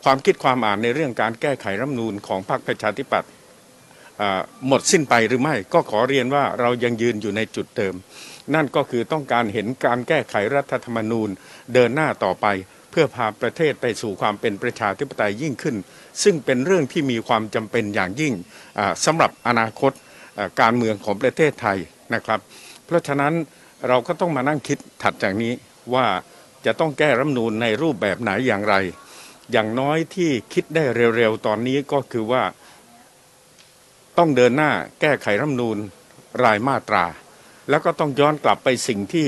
[0.05, 3.31] ความคิดความอ่านในเรื่องการแก้ไขรัฐมนูญของพรรคประชาธิปัตย์
[4.67, 7.95] หมดสิ้นไปหรือไม่ก็ขอเรียนว่าเรายังยืนอยู่ในจุดเดิม
[8.55, 11.29] นั่นก็คือต้องการเห็นการแก้ไขรัฐธรรมนูญ
[11.75, 12.47] เดินหน้าต่อไป
[12.91, 15.77] เพื่อพาประเทศไปสู่ความเป็นประชาธิปไตยยิ่งขึ้น
[16.23, 18.35] ซึ่งเป็นเรื่องที่มีความจำเป็นอย่างยิ่ง
[18.79, 19.93] อ่าสำหรับอนาคต
[20.61, 21.79] การเมืองของประเทศไทย
[22.15, 22.41] นะครับ
[22.87, 23.33] เพราะฉะนั้น
[23.87, 25.53] เราก็ต้องมานั่งคิดถัดจากนี้
[25.95, 26.07] ว่า
[26.67, 28.75] จะต้องแก้รัฐธรรมนูญในรูปแบบไหนอย่างไร
[29.53, 30.85] อย่างน้อยที่คิดได้
[31.17, 32.43] เร็วๆ ตอนนี้ก็คือว่า
[34.19, 34.71] ต้องเดินหน้า
[35.01, 35.79] แก้ไขรัฐธรรมนูญ
[36.45, 37.05] รายมาตรา
[37.69, 39.27] แล้วก็ต้องย้อนกลับไปสิ่งที่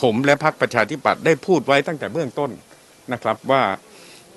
[0.00, 2.50] ผมและพรรคประชาธิปัตย์ได้พูดไว้ตั้งแต่เบื้องต้น
[3.12, 3.62] นะครับว่า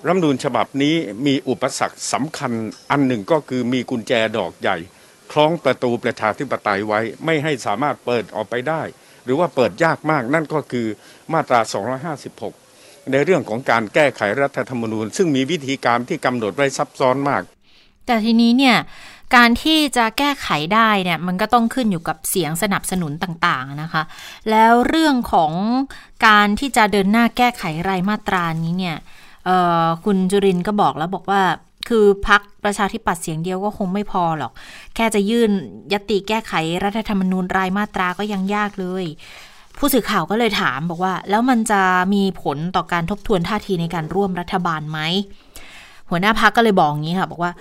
[0.05, 0.95] รัฐธรรมนูญฉบับนี้
[1.25, 2.51] มีอุปสรรคสำคัญ
[2.89, 4.77] อันหนึ่งก็คือมีกุญแจดอกใหญ่
[5.31, 8.81] คล้องประตูประชาธิปไตยไว้ไม่ให้สามารถเปิดออกไปได้
[9.29, 10.87] รือว่าเปิดยากมากนั่นก็คือ
[11.33, 11.59] มาตรา
[12.35, 17.41] 256 ในเรื่องของการแก้ไขรัฐธรรมนูญ ซึ่งมีวิธีการที่กำหนดไว้ซับซ้อนมาก
[18.05, 18.77] แต่ทีนี้เนี่ย
[19.35, 24.03] การที่จะแก้ไขได้เนี่ยมันก็ต้องขึ้นอยู่กับเสียงสนับสนุนต่างๆนะคะ
[24.49, 25.51] แล้วเรื่องของ
[26.27, 28.97] การที่จะเดินหน้าแก้ไขรายมาตรานี้เนี่ย
[30.05, 31.41] คุณจุรินก็บอกแล้วบอกว่า
[31.89, 34.51] คือพักประชาธิปัตย์เสียงเดียวก็คงไม่พอหรอก
[34.95, 35.51] แค่จะยื่น
[35.93, 39.05] ยติแก้ไขรัฐธรรมนูญรายมาตราก็ยังยากเลย
[39.77, 41.81] ผู้สื่อข่าวก็เลยถามบอกว่า แล้วมันจะ
[42.13, 44.99] มีผลต่อการทบทวนท่าทีในการร่วมรัฐบาลไหม
[46.09, 47.51] หัวหน้าพักก็เลยบอกอย่างนี้ค่ะ บอกว่า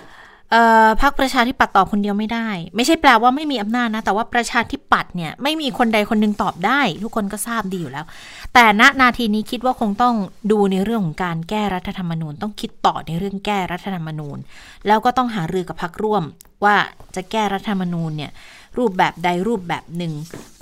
[0.50, 8.04] เอ่อพักประชาธิปัตย์ตอบคนเดียวไม่ได้ ไม่ใช่แปลว่าไม่มีอำนาจนะ แต่ว่าประชาธิปัตย์เนี่ยไม่มีคนใดคนหนึ่งตอบได้ ทุกคนก็ทราบดีอยู่แล้ว
[8.54, 10.14] แต่ณนาทีนี้คิดว่าคงต้อง
[10.52, 14.38] ดูในเรื่องของการแก้รัฐธรรมนูญ ต้องคิดต่อในเรื่องแก้รัฐธรรมนูญ
[14.86, 16.24] แล้วก็ต้องหารือกับพักร่วม
[16.64, 16.74] ว่า
[17.14, 18.30] จะแก้รัฐธรรมนูญเนี่ย
[18.78, 20.12] รูปแบบใดรูปแบบหนึ่ง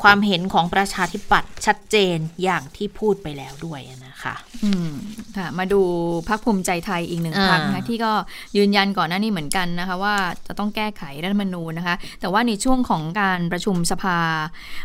[0.03, 4.91] ความเห็นของประชาธิปัตย์ชัดเจนอย่างที่พูดไปแล้วด้วยนะคะอืม
[5.37, 5.81] ค่ะมาดู
[6.29, 8.13] พักภูมิใจไทยอีกหนึ่งอ่าพักนะที่ก็
[8.57, 10.15] ยืนยันก่อนหน้านี้เหมือนกันนะคะ ว่า
[10.47, 14.19] จะต้องแก้ไขรัฐธรรมนูญนะคะ แต่ว่าในช่วงของการประชุมสภา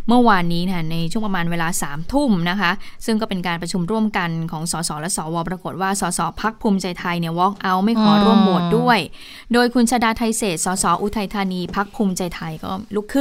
[0.07, 2.71] เมื่อวานนี้นะคะในช่วงประมาณเวลา3ามทุ่มนะคะ
[3.05, 8.99] ซึ่งก็เป็นการประชุมร่วมกันของสสและสวปรากฏว่าสสพักภูมิใจไทยเนี่ย walk out ไม่ขอร่วมโหวตด้วย
[9.53, 13.20] โดยคุณชาดาไทยเศษสสอุทัยธานีพักภูมิใจไทยก็ลุกขึ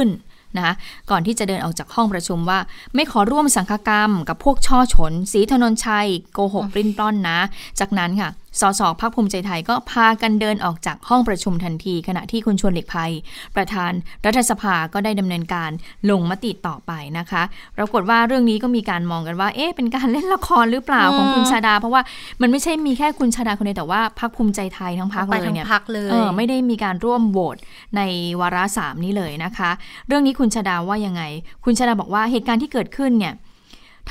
[0.57, 0.73] นะคะ
[1.09, 2.59] ก่อนที่จะเดินออกจากห้องประชุมว่า
[2.95, 7.39] ไม่ขอร่วมสังฆกรรมกับพวกช่อฉนศรีธนนชัย โกหกปริ้นปล้อนนะ
[7.79, 8.29] จากนั้นค่ะ
[8.59, 13.11] สสพักภูมิใจไทยก็พากันเดินออกจากห้องประชุมทันที ขณะที่คุณชวนหลีกภัย
[13.55, 13.91] ประธาน
[14.25, 15.71] รัฐสภาก็ได้ดำเนินการ
[16.09, 17.43] ลงมติต่อไปนะคะ
[17.77, 22.01] ปรากฏว่าเรื่องนี้ก็มีการมองกันว่า เอ๊ะเป็นการเล่นละครหรือเปล่าของคุณชาดา เพราะว่า
[22.41, 27.57] มันไม่ใช่มีแค่คุณชาดาคนเดียวแต่ว่าพักภูมิใจไทยทั้งพักไปเลยทั้งเนี่ยพักเลยเออไม่ได้มีการร่วมโหวต
[27.97, 28.01] ใน
[28.41, 29.69] วาระสามนี้เลยนะคะ
[30.07, 31.21] เรื่องนี้คุณชาดาว่ายังไง
[31.65, 33.35] คุณชาดาบอกว่าเหตุการณ์ที่เกิดขึ้นเนี่ย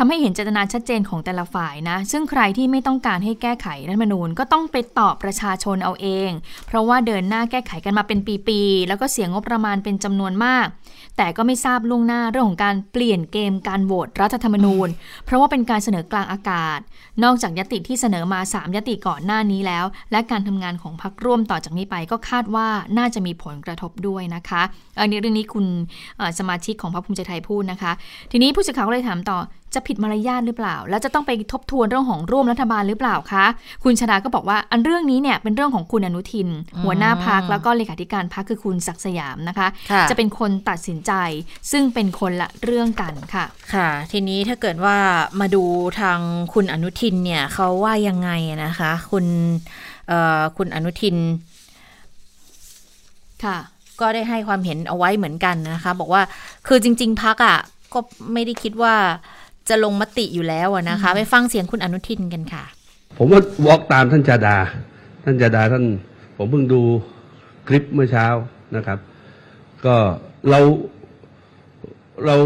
[0.02, 6.30] ทำให้เห็นเจตนาชัดเจนของแต่ละฝ่ายนะ ซึ่งใครที่ไม่ต้องการให้แก้ไขรัฐธรรมนูญก็ต้องไปตอบประชาชนเอาเอง
[6.66, 10.66] เพราะว่าเดินหน้าแก้ไขกันมาเป็นปีๆ แล้วก็เสียงงบประมาณเป็นจำนวนมาก
[11.16, 14.88] แต่ก็ไม่ทราบล่วงหน้าเรื่องของการเปลี่ยนเกมการโหวตรัฐธรรมนูญ
[15.24, 16.78] เพราะว่าเป็นการเสนอกลางอากาศ
[17.24, 24.62] นอกจากยติที่เสนอมา 3 ยติก่อนหน้านี้แล้ว และการทำงานของพรรคร่วมต่อจากนี้ไปก็คาดว่าน่าจะมีผลกระทบด้วยนะคะ
[25.00, 25.66] อันนี้เรื่องนี้คุณ
[26.38, 27.92] สมาชิกของพรรคภูมิใจไทยพูดนะคะ
[28.32, 29.38] ทีนี้ผู้สื่อข่าวก็เลยถามต่อ
[29.74, 33.44] จะผิดมารยาทหรือเปล่า แล้วจะต้องไปทบทวนเรื่องของร่วมรัฐบาลหรือเปล่าคะ
[33.84, 36.48] คุณชดาก็บอกว่าอันเรื่องนี้เนี่ยเป็นเรื่องของคุณอนุทิน
[36.84, 41.12] หัวหน้าพักแล้วก็เลขาธิการพักคือคุณศักดิ์สยามนะคะค่ะจะเป็นคนตัดสินใจ
[41.70, 43.44] ซึ่งเป็นคนละเรื่องกันค่ะ
[43.74, 44.96] ค่ะ ทีนี้ถ้าเกิดว่า
[45.40, 45.62] มาดู
[46.00, 46.18] ทาง
[46.54, 48.30] คุณอนุทินเนี่ยเขาว่ายังไง
[48.64, 49.24] นะคะ คุณ
[50.08, 51.16] เอ่อคุณอนุทิน
[53.44, 53.58] ค่ะ
[54.00, 56.22] ก็ได้ให้ความเห็นเอาไว้เหมือนกันนะคะ บอกว่า
[56.66, 57.58] คือจริง ๆพักอะ
[57.92, 57.98] ก็
[58.32, 58.94] ไม่ได้คิดว่า
[59.70, 62.64] จะลงมติอยู่แล้วอะนะคะ ไปฟังเสียงคุณอนุทินกันค่ะ
[63.18, 64.56] ผมว่าวอล์กตามท่านจาดา
[65.24, 65.84] ท่านจาดาท่าน
[66.36, 66.82] ผมเพิ่งดู
[67.68, 68.26] คลิปเมื่อเช้า
[68.76, 68.98] นะครับ
[69.84, 69.96] ก็
[70.50, 70.60] เรา
[72.26, 72.36] เรา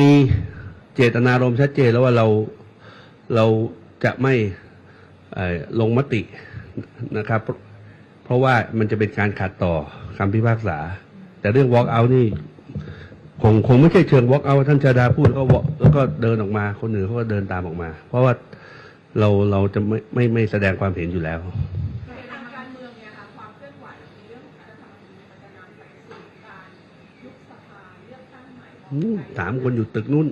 [0.00, 0.10] มี
[0.94, 2.26] เจตนารมณ์ชัดเจนแล้วว่าเรา
[3.34, 3.46] เรา
[4.04, 4.34] จะไม่
[5.34, 6.22] เอ่อลงมติ
[7.18, 7.40] นะครับ
[8.24, 9.74] เพราะว่ามันจะเป็นการขัดต่อ
[10.16, 10.78] คำพิพากษา
[11.40, 12.26] แต่เรื่อง walk out นี่
[13.42, 18.32] คงคงไม่ใช่เชิง walk out ท่านชาดาพูดแล้วก็ walk แล้วก็เดินออกมา คนอื่นเขาก็เดินตามออกมา เพราะว่า
[19.18, 21.40] เราเราจะไม่ไม่ไม่แสดงความเห็นอยู่แล้ว
[28.92, 30.26] อืมถามคนอยู่ตึกนู้น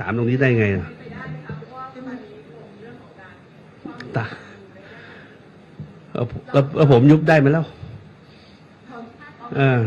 [0.00, 0.86] ถามตรงนี้ได้ไงอะ
[4.16, 4.24] ตา
[6.12, 7.64] แล้วแล้วแล้วผมยุบได้ไหมแล้ว
[9.56, 9.80] เออ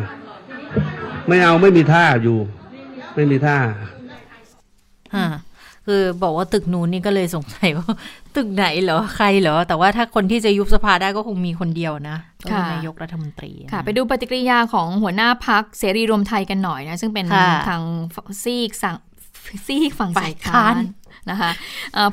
[1.28, 2.38] ไม่เอาไม่มีท่าอยู่
[3.16, 3.58] ไม่มีท่า
[5.16, 5.26] อ่า
[5.88, 7.86] คือบอกว่าตึกนู้นนี่ก็เลยสงสัยว่า
[8.36, 17.82] ตึกไหนเหรอใครเหรอ แต่ว่าถ้าคนที่จะยุบสภาได้ก็คงมีคนเดียวนะก็คือค่ะนายกรัฐมนตรีค่ะ ไปดูปฏิกิริยาของหัวหน้าพักเสรีรวมไทยกันหน่อยนะ ซึ่งเป็นค่ะทาง
[18.44, 18.96] ซีกสั่ง
[19.68, 20.76] ซีกฝั่งฝ่าฝ่ายยค้าค้าน
[21.32, 21.52] นะคะ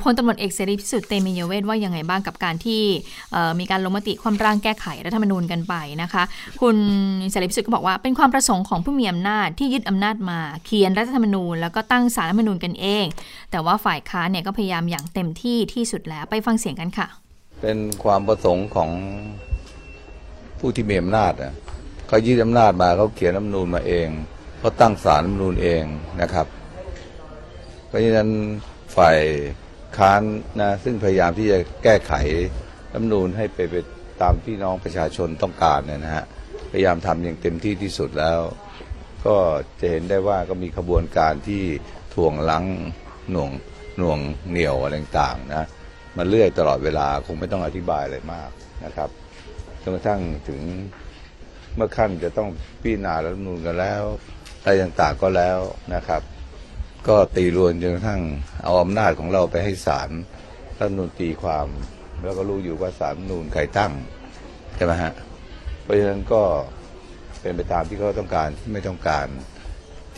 [0.03, 2.81] พลตำรวจเอกเสรีพิสุทธิ์เตมียเวทว่ายังไงบ้างกับการที่
[3.59, 6.23] มีการลงมติความร่างแก้ไขรัฐธรรมนูญกันไปนะคะ
[6.61, 6.77] คุณ
[7.29, 13.05] เสรีพิสุทธิ์ก็บอกว่าเป็นความประสงค์ของผู้มีอำนาจที่ยึดอำนาจมาเขียนรัฐธรรมนูญ แล้วก็ตั้งสารรัฐธรรมนูญกันเอง
[13.51, 17.07] แต่ว่าฝ่ายค้านเนี่ยก็พยายามอย่างเต็มที่ที่สุดแล้วไปฟังเสียงกันค่ะ
[17.61, 18.89] เป็นความประสงค์ของ
[20.59, 21.53] ผู้ที่มีอำนาจอะ
[22.07, 24.07] เขายึดอำนาจมาเขาเขียนรัฐธรรมนูญมาเอง
[24.59, 25.83] เขาตั้งศาลรัฐธรรมนูญเอง
[26.21, 26.47] นะครับ
[27.87, 28.29] เพราะฉะนั้น
[28.97, 29.19] ฝ่าย
[29.97, 30.21] ค้าน
[30.61, 32.13] นะซึ่งพยายามที่จะแก้ไข
[32.91, 33.75] รัฐนูญให้ไปไป
[34.21, 36.25] ตามที่น้องประชาชนต้องการเนี่ยนะฮะ
[36.71, 38.39] พยายามทำอย่างเต็มที่ที่สุดแล้ว
[39.25, 39.35] ก็
[39.79, 41.63] จะเห็นได้ว่าก็มีขบวนการที่
[42.13, 42.65] ถ่วงลัง
[43.31, 43.49] หน่วง
[43.97, 44.19] หน่วง
[44.49, 45.67] เหนี่ยวอะไรต่างๆนะ
[46.17, 48.49] มาเรื่อยตลอดเวลาคงไม่ต้องอธิบายอะไรมาก
[48.85, 49.09] นะครับ
[49.81, 50.61] จนกระทั่งถึง
[51.75, 52.49] เมื่อขั้นจะต้อง
[52.81, 54.03] พิจารณารัฐมนูญกันแล้ว
[54.61, 55.59] อะไรต่างๆก็แล้ว
[55.95, 56.21] นะครับ
[57.07, 58.21] ก็ตีรวนจนกระทั่ง
[58.63, 60.09] เอาอำนาจของเราไปให้ศาล
[60.77, 61.67] รัฐมนูญตีความ
[62.23, 63.91] แล้วก็รู้อยู่ว่าศาลนูญใครตั้ง
[64.75, 65.13] ใช่ไหมฮะ
[65.81, 66.41] เพราะฉะนั้นก็
[67.41, 69.27] เป็นไปตามที่เขาต้องการที่ไม่ต้องการ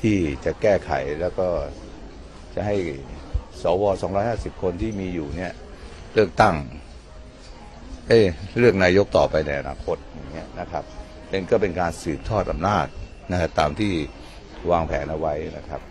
[0.01, 1.47] ที่จะแก้ไขแล้วก็
[2.55, 2.77] จะให้
[3.61, 3.83] สว
[4.23, 5.53] 250 คนที่มีอยู่เนี่ย
[6.13, 6.55] เลือกตั้ง
[8.07, 8.23] เอ้ย
[8.59, 10.83] เลือกนายกต่อไปในอนาคตอย่างเงี้ยนะครับ
[11.29, 12.87] เป็นก็เป็นการสืบทอดอำนาจ
[13.31, 13.91] นะครับตามที่
[14.71, 15.81] วางแผนเอาไว้นะครับ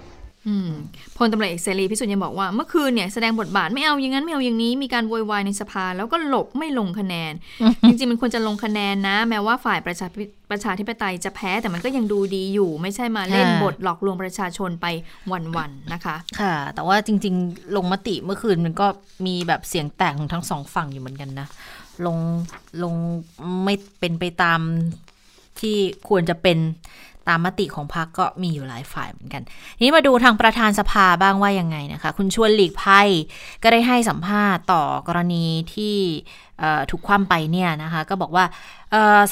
[1.17, 7.33] พลตำรวจเอกเสรีพิสุทธิ์ยังบอกว่า เมื่อคืนเนี่ยแสดงบทบาทไม่เอาอย่างนั้นไม่เอาอย่างนี้มีการโวยวายในสภาแล้วก็หลบไม่ลงคะแนน
[7.87, 14.87] จริงๆมันควรจะลงคะแนนนะ แม้ว่าฝ่ายประชาธิประชาธิปไตยจะแพ้แต่มันก็ยังดูดีอยู่ ไม่ใช่มาเล่นค่ะบทหลอกลวงประชาชนไป
[15.57, 18.87] วันๆนะคะ ค่ะ แต่ว่าจริง ๆ ลงมติเมื่อคืนมันก็
[19.27, 21.49] มีแบบเสียงแตกของทั้งสองฝั่งอยู่เหมือนกันนะ
[22.07, 22.19] ลง
[22.83, 22.95] ลง
[23.65, 24.61] ไม่เป็นไปตาม
[25.61, 25.77] ที่
[26.09, 26.59] ควรจะเป็น
[27.29, 29.43] ตามมติของพรรคก็มีอยู่หลายฝ่ายเหมือนกัน
[29.83, 33.09] นี้มาดูทางประธานสภาบ้างว่ายังไงนะคะ คุณชวนหลีกภัย
[33.63, 35.45] ก็ได้ให้สัมภาษณ์ต่อกรณี
[35.75, 35.97] ที่
[36.91, 38.45] ถูกคว่ำไปเนี่ยนะคะ ก็บอกว่า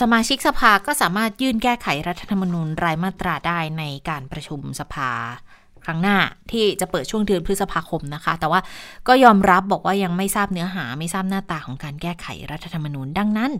[0.01, 5.11] สมาชิกสภาก็สามารถยื่นแก้ไขรัฐธรรมนูญรายมาตราได้ในการประชุมสภา
[5.85, 6.16] ครั้งหน้า
[6.51, 8.61] ที่จะเปิดช่วงเดือนพฤษภาคมนะคะ แต่ว่า
[9.09, 13.51] ก็ยอมรับบอกว่ายังไม่ทราบเนื้อหาไม่ทราบหน้าตาของการแก้ไขรัฐธรรมนูญดังนั้น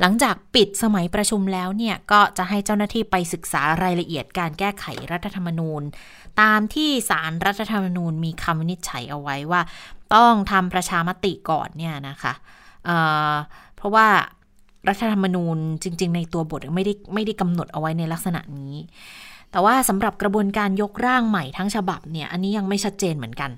[0.00, 5.82] หลังจากปิดสมัยประชุมแล้วเนี่ย ก็จะให้เจ้าหน้าที่ไปศึกษารายละเอียดการแก้ไขรัฐธรรมนูญ
[6.40, 9.60] ตามที่สารรัฐธรรมนูญมีคำวินิจฉัยเอาไว้ว่า
[10.14, 12.32] ต้องทำประชามติก่อนเนี่ยนะคะ
[12.84, 14.06] เเพราะว่า
[14.88, 18.74] รัฐธรรมนูญจริง ๆ ในตัวบทไม่ได้ไม่ได้กำหนดเอาไว้ในลักษณะนี้
[19.52, 23.52] แต่ว่าสำหรับกระบวนการยกร่างใหม่ทั้งฉบับเนี่ยอันนี้ยังไม่ชัดเจนเหมือนกัน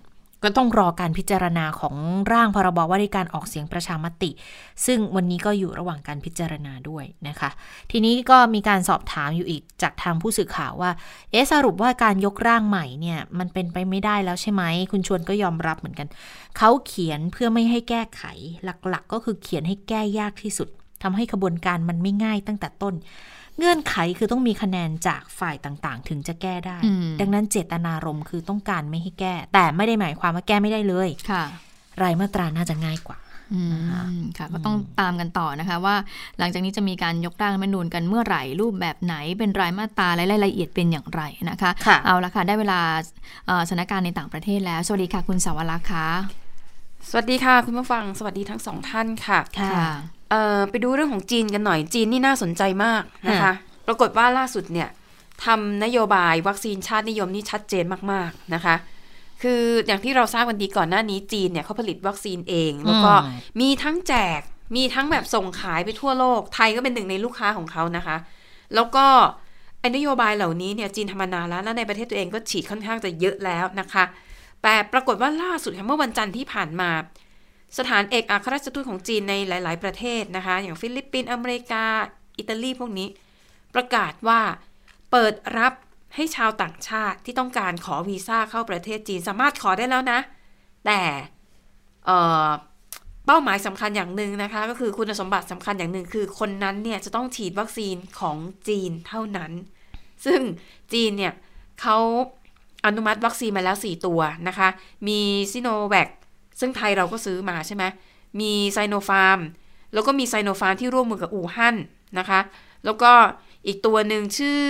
[0.44, 1.94] ก็ต้องรอการพิจารณาของ
[2.32, 4.30] ร่างพรบว่าด้วยการออกเสียงประชามติ
[4.86, 7.50] ซึ่งวันนี้ก็อยู่ระหว่างการพิจารณาด้วยนะคะ
[7.90, 10.90] ทีนี้ก็มีการสอบถามอยู่อีกจากทางผู้สื่อข่าวว่า
[11.30, 14.62] เอ๊สรุปว่าการยกร่างใหม่เนี่ยมันเป็นไปไม่ได้แล้วใช่ไหม
[14.92, 16.08] คุณชวนก็ยอมรับเหมือนกัน
[16.58, 18.22] เขาเขียนเพื่อไม่ให้แก้ไข
[18.64, 20.68] หลักๆก็คือเขียนให้แก้ยากที่สุด
[21.02, 22.94] ทำให้กระบวนการมันไม่ง่ายตั้งแต่ต้น
[23.58, 31.44] เงื่อนไขคือต้องมีคะแนนจากฝ่ายต่างๆ ถึงจะแก้ได้อืมดังนั้นเจตนารมณ์คือต้องการไม่ให้แก้ แต่ไม่ได้หมายความว่าแก้ไม่ได้เลยค่ะ
[32.02, 33.18] รายมาตราน่าจะง่ายกว่า
[33.54, 33.62] อื
[34.16, 35.96] มค่ะก็ต้องตามกันต่อนะคะว่า
[36.38, 42.80] หลังจากนี้จะมีการยกร่างรัฐธรรมนูญกันเมื่อไหร่รูปแบบไหนเป็นรายมาตราและรายละเอียดเป็นอย่างไรนะคะค่ะเอาละค่ะได้เวลา
[43.46, 46.08] เอ่อสถานการณ์ในต่างประเทศแล้ว สวัสดีค่ะคุณสาวรักษ์ค่ะ
[47.10, 49.96] สวัสดีค่ะ คุณผู้ฟังสวัสดีทั้งสองท่านค่ะค่ะเอ่อ
[50.70, 53.52] ไปดูเรื่องของจีนกันหน่อยจีนนี่น่าสนใจมากนะคะค่ะ
[53.86, 54.88] ปรากฏว่าล่าสุดเนี่ย
[55.44, 58.74] ทำนโยบายวัคซีนชาตินิยมนี่ชัดเจนมากๆนะคะ
[59.42, 64.40] คืออย่างที่เราทราบกันดีก่อนหน้านี้จีนเนี่ยเขาผลิตวัคซีนเอง แล้วก็อืมมีทั้งแจก
[64.76, 68.16] มีทั้งแบบส่งขายไปทั่วโลก ไทยก็เป็นหนึ่งในลูกค้าของเขานะคะ
[68.74, 69.06] แล้วก็
[69.80, 74.04] ไอ้นโยบายเหล่านี้เนี่ยจีนทำมานานแล้วแล้วในประเทศตัวเองก็ฉีดค่อนข้างจะเยอะแล้วนะคะ
[74.62, 76.90] แต่ปรากฏว่าล่าสุดค่ะเมื่อวันจันทร์ที่ผ่านมา
[77.78, 81.84] สถานเอกอัครราชทูตของจีนในหลาย ๆ ประเทศนะคะ อย่างฟิลิปปินส์อเมริกา
[82.38, 83.08] อิตาลีพวกนี้
[83.74, 84.40] ประกาศว่า
[85.10, 85.72] เปิดรับ
[86.14, 90.18] ให้ชาวต่างชาติที่ต้องการขอวีซ่าเข้าประเทศจีนสามารถขอได้แล้วนะ
[90.86, 91.00] แต่
[93.26, 98.36] เป้าหมายสำคัญอย่างหนึ่งนะคะ ก็คือคุณสมบัติสำคัญอย่างหนึ่งคือคนนั้นเนี่ยจะต้องฉีดวัคซีนของ
[98.68, 99.52] จีนเท่านั้น
[100.24, 100.40] ซึ่ง
[100.92, 101.32] จีนเนี่ย
[101.80, 101.98] เขา
[102.86, 104.68] อนุมัติวัคซีนมาแล้ว 4 ตัวนะคะ
[105.08, 105.20] มี
[105.52, 106.08] ซิโนแวค
[106.60, 107.84] ซึ่งไทยเราก็ซื้อมาใช่ไหม
[108.40, 109.38] มีไซโนฟาร์ม
[109.92, 111.76] แล้วก็มีไซโนฟาร์มที่ร่วมมือกับอู่ฮั่น
[112.18, 112.40] นะคะ
[112.84, 113.12] แล้วก็
[113.66, 114.62] อีกตัวหนึ่งชื่อ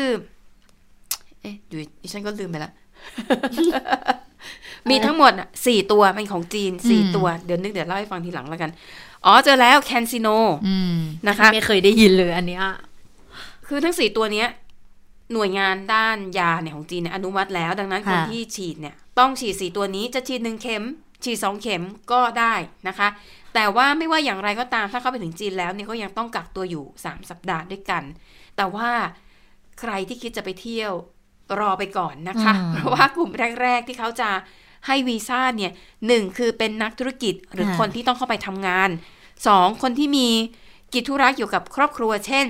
[1.40, 2.72] เอ๊ะอยู่ดิฉันก็ลืมไปละ
[4.90, 8.70] มีทั้งหมดอะสี่ตัวเป็นของจีนสี่อืมตัว เดี๋ยวนึกเดี๋ยวเล่าให้ฟังทีหลังแล้วกัน
[9.24, 10.28] อ๋อเจอแล้วแคนซิโน
[10.66, 10.96] อืม
[11.28, 12.64] นะคะ ไม่เคยได้ยินเลยอันเนี้ย
[13.66, 14.48] คือทั้งสี่ตัวเนี้ย
[15.32, 20.84] หน่วยงานด้านยาเนี่ยของจีนเนี่ยอนุมัติแล้ว ดังนั้นคนค่ะที่ฉีดเนี่ย ต้องฉีดสี่ตัวนี้จะฉีดหนึ่งเข็ม
[21.24, 22.54] ฉีดสองเข็มก็ได้
[22.88, 23.08] นะคะ
[23.54, 28.02] แต่ว่าไม่ว่าอย่างไรก็ตามถ้าเข้าไปถึงจีนแล้วเนี่ยก็ยังต้องกักตัวอยู่สามสัปดาห์ด้วยกัน
[28.56, 28.90] แต่ว่า
[29.80, 30.92] ใครที่คิดจะไปเที่ยว
[31.60, 33.30] รอไปก่อนนะคะอืมเพราะว่ากลุ่ม
[33.62, 34.30] แรก ๆ ที่เขาจะ
[34.86, 35.72] ให้วีซ่าเนี่ย
[36.06, 38.90] หนึ่งคือเป็นนักธุรกิจหรือคนที่ต้องเข้าไปทำงาน
[39.46, 40.28] สองคนที่มี
[40.92, 42.46] กิจธุระเกี่ยวกับครอบครัว เช่น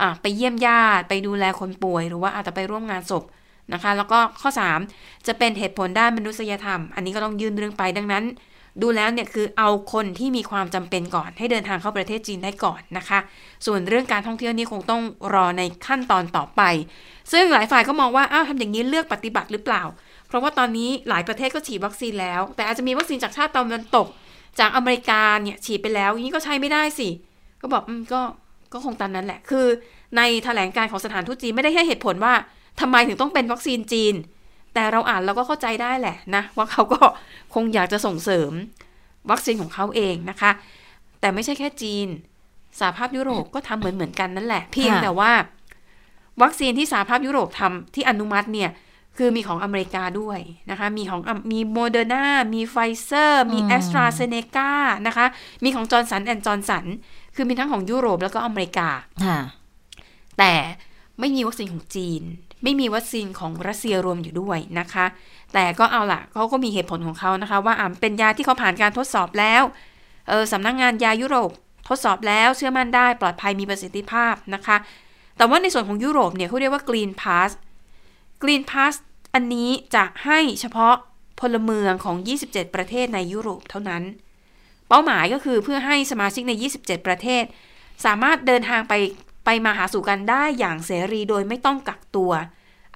[0.00, 3.24] อะไปเยี่ยมญาติไปดูแลคนป่วย หรือว่าอาจจะไปร่วมงานศพ
[3.72, 4.50] นะคะ แล้วก็ข้อ
[4.88, 8.24] 3 จะเป็นเหตุผลด้านมนุษยธรรม อันนี้ก็ต้องยื่นเรื่องไปดังนั้น
[8.82, 13.18] ดูแล้วเนี่ยคือเอาคนที่มีความจำเป็นก่อน ให้เดินทางเข้าประเทศจีนได้ก่อนนะคะ
[13.66, 15.02] ส่วนเรื่องการท่องเที่ยวนี่คงต้อง
[15.34, 16.62] รอในขั้นตอนต่อไป
[17.32, 19.82] ซึ่งหลายฝ่ายก็มองว่าอ้าวทำอย่างนี้เลือกปฏิบัติหรือเปล่า
[20.28, 24.06] เพราะว่าตอนนี้หลายประเทศก็ฉีดวัคซีนแล้ว แต่อาจจะมีวัคซีนจากชาติตะวันตก
[24.60, 27.08] จากอเมริกาเนี่ยฉีดไปแล้วอย่างนี้ก็ใช้ไม่ได้สิ
[27.60, 28.20] ก็บอกอืมก็
[28.72, 29.66] ก็คงตามนั้นแหละ คือ
[30.16, 32.34] ในแถลงการของสถานทูตจีนไม่ได้ให้เหตุผลว่า
[32.80, 34.14] ทำไมถึงต้องเป็นวัคซีนจีน
[34.74, 37.00] แต่เราอ่านเราก็เข้าใจได้แหละนะ ว่าเขาก็
[37.54, 38.52] คงอยากจะส่งเสริม
[39.30, 40.50] วัคซีนของเขาเองนะคะ
[41.20, 42.08] แต่ไม่ใช่แค่จีน
[42.78, 45.32] สหภาพยุโรปก็ทำเหมือนเหมือนกันนั่นแหละ เพียงแต่ว่า
[46.42, 48.70] วัคซีนที่สหภาพยุโรปทำที่อนุมัติเนี่ย
[49.16, 50.38] คือมีของอเมริกาด้วย
[50.70, 52.24] นะคะ มีของอะมีโมเดอร์นา
[52.54, 54.70] มีไฟเซอร์ มีแอสตราเซเนกา
[55.06, 55.26] นะคะ
[55.64, 56.84] มีของจอร์นสันแอนด์จอร์นสัน
[57.34, 58.88] คือมีทั้งของยุโรปแล้วก็อเมริกา
[59.24, 59.38] ค่ะ
[60.38, 60.52] แต่
[61.18, 62.22] ไม่มีวัคซีนของจีน
[62.62, 65.06] ไม่มีวัคซีนของรัสเซียรวมอยู่ด้วยนะคะ
[65.54, 69.62] แต่ก็เอาล่ะเขาก็มีเหตุผลของเขานะคะ ว่าอ่าเป็นยาที่เขาผ่านการทดสอบแล้ว
[70.28, 71.50] เออสำนักงงานยายุโรป
[71.88, 74.76] ทดสอบแล้วเชื่อมั่นได้ปลอดภัยมีประสิทธิภาพนะคะ
[75.36, 77.50] แต่ว่าในส่วนของยุโรปเนี่ยเขาเรียกว่า Green Pass
[78.42, 78.94] Green Pass
[79.34, 80.94] อันนี้จะให้เฉพาะ
[81.40, 84.02] พลเมืองของ 27 ประเทศในยุโรปเท่านั้น
[84.88, 87.44] เป้าหมายก็คือเพื่อให้สมาชิกใน 27 ประเทศ
[88.04, 88.94] สามารถเดินทางไป
[89.46, 92.32] ไปมาหาสู่กันได้อย่างเสรีโดยไม่ต้องกักตัว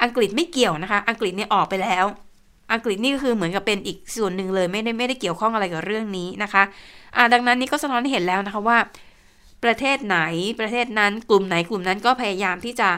[0.02, 2.06] อังกฤษไม่เกี่ยวนะคะ อังกฤษเนี่ยออกไปแล้ว
[2.72, 6.62] อังกฤษนี่ก็คือเหมือนกับเป็นอีกส่วนหนึ่งเลยไม่ได้ไม่ได้เกี่ยวข้องอะไรกับเรื่องนี้นะคะ
[7.16, 8.78] อ่าดังนั้นนี่ก็สะท้อนให้เห็นแล้วนะคะว่า
[9.64, 10.18] ประเทศไหน
[10.60, 12.90] ประเทศนั้นกลุ่มไหนกลุ่มนั้นก็พยายามที่จะ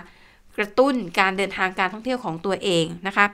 [0.57, 3.26] กระตุ้นการเดินทางการท่องเที่ยวของตัวเองนะคะ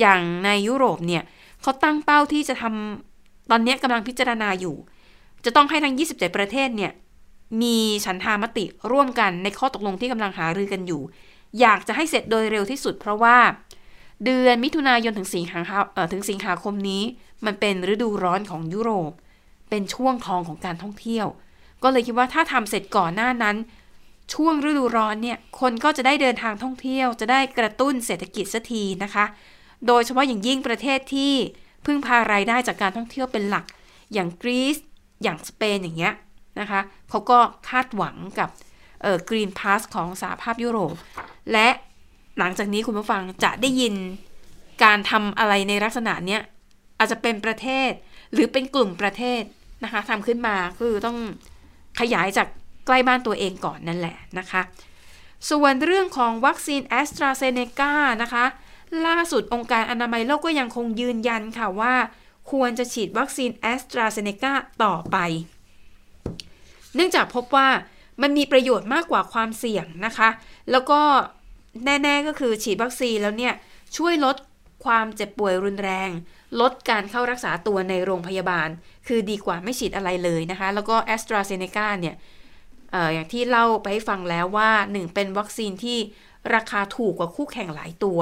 [0.00, 1.22] อย่างในยุโรปเนี่ย
[1.62, 4.76] เขาตั้งเป้าที่จะทำตอนนี้กำลังพิจารณาอยู่
[5.44, 6.92] จะต้องให้ทั้ง 27 ประเทศเนี่ย
[7.62, 11.02] มีฉันทามติร่วมกันในข้อตกลงที่กำลังหารือกันอยู่
[11.60, 13.36] อยากจะให้เสร็จโดยเร็วที่สุด เพราะว่า
[14.24, 15.60] เดือนมิถุนายนถึงสิงหา
[16.12, 17.02] ถึงสิงหาคมนี้
[17.46, 19.12] มันเป็นฤดูร้อนของยุโรป
[19.70, 21.26] เป็นช่วงทองของการท่องเที่ยว
[21.82, 23.56] ก็เลยคิดว่าถ้าทำเสร็จก่อนหน้านั้น
[24.34, 29.24] ช่วงฤดูร้อนเนี่ยคนก็จะได้เดินทางท่องเที่ยว จะได้กระตุ้นเศรษฐกิจสักทีนะคะ
[29.86, 31.34] โดยเฉพาะอย่างยิ่งประเทศที่
[31.86, 33.64] พึ่งพารายได้จากการท่องเที่ยวเป็นหลัก
[34.12, 34.76] อย่างกรีซ
[35.22, 36.14] อย่างสเปนอย่างเงี้ย
[36.60, 36.80] นะคะ
[37.10, 37.38] เขาก็
[37.68, 38.50] คาดหวังกับ
[39.02, 40.94] เออ Green Pass ของสหภาพยุโรป
[41.52, 41.68] และ
[42.38, 43.94] หลังจากนี้คุณผู้ฟังจะได้ยิน
[44.84, 46.42] การทำอะไรในลักษณะเนี้ย
[46.98, 47.90] อาจจะเป็นประเทศ
[48.32, 49.42] หรือเป็นกลุ่มประเทศ
[49.84, 51.18] นะคะทำขึ้นมาคือต้อง
[52.00, 52.48] ขยายจาก
[52.86, 54.62] ใกล้บ้านตัวเองก่อนนั่นแหละนะคะ
[55.50, 57.92] ส่วนเรื่องของวัคซีนแอสตราเซเนกา
[58.22, 58.44] นะคะ
[59.06, 61.94] ล่าสุดองค์การอนามัยโลกก็ยังคงยืนยันค่ะว่า
[62.52, 64.52] ควรจะฉีดวัคซีนแอสตราเซเนกา
[64.84, 65.16] ต่อไป
[66.96, 67.68] เนื่องจากพบว่า
[68.22, 70.28] มันมีประโยชน์มากกว่าความเสี่ยงนะคะ
[70.70, 71.00] แล้วก็
[71.84, 73.54] แน่ ๆ ก็คือฉีดวัคซีนแล้วเนี่ย
[73.96, 74.36] ช่วยลด
[74.84, 76.10] ความเจ็บป่วยรุนแรง
[76.60, 78.68] ลดการเข้ารักษาตัวในโรงพยาบาล
[79.06, 82.14] คือดีกว่าไม่ฉีดอะไรเลยนะคะ แล้วก็แอสตราเซเนกาเนี่ย
[82.92, 85.98] เอออย่างที่เล่าไปให้ฟังแล้วว่าหนึ่งเป็นวัคซีนที่
[86.54, 88.20] ราคาถูกกว่าคู่แข่งหลายตัว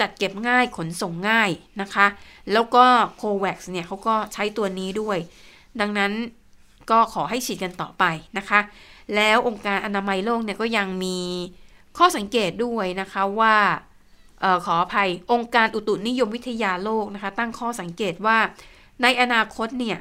[0.00, 1.50] จัดเก็บง่ายขนส่งง่าย
[1.80, 2.06] นะคะ
[2.52, 2.84] แล้วก็
[3.16, 5.18] โควัคเนี่ยเขาก็ใช้ตัวนี้ด้วย
[5.80, 6.12] ดังนั้น
[6.90, 8.04] ก็ขอให้ฉีดกันต่อไป
[8.38, 8.60] นะคะ
[9.16, 11.18] แล้วองค์การอนามัยโลกเนี่ยก็ยังมี
[11.98, 13.56] ข้อสังเกตด้วยนะคะว่า
[14.42, 18.38] ออขออภัยองค์การอุตุนิยมวิทยาโลกนะคะ ตั้งข้อสังเกตว่า
[19.02, 19.98] ในอนาคตเนี่ย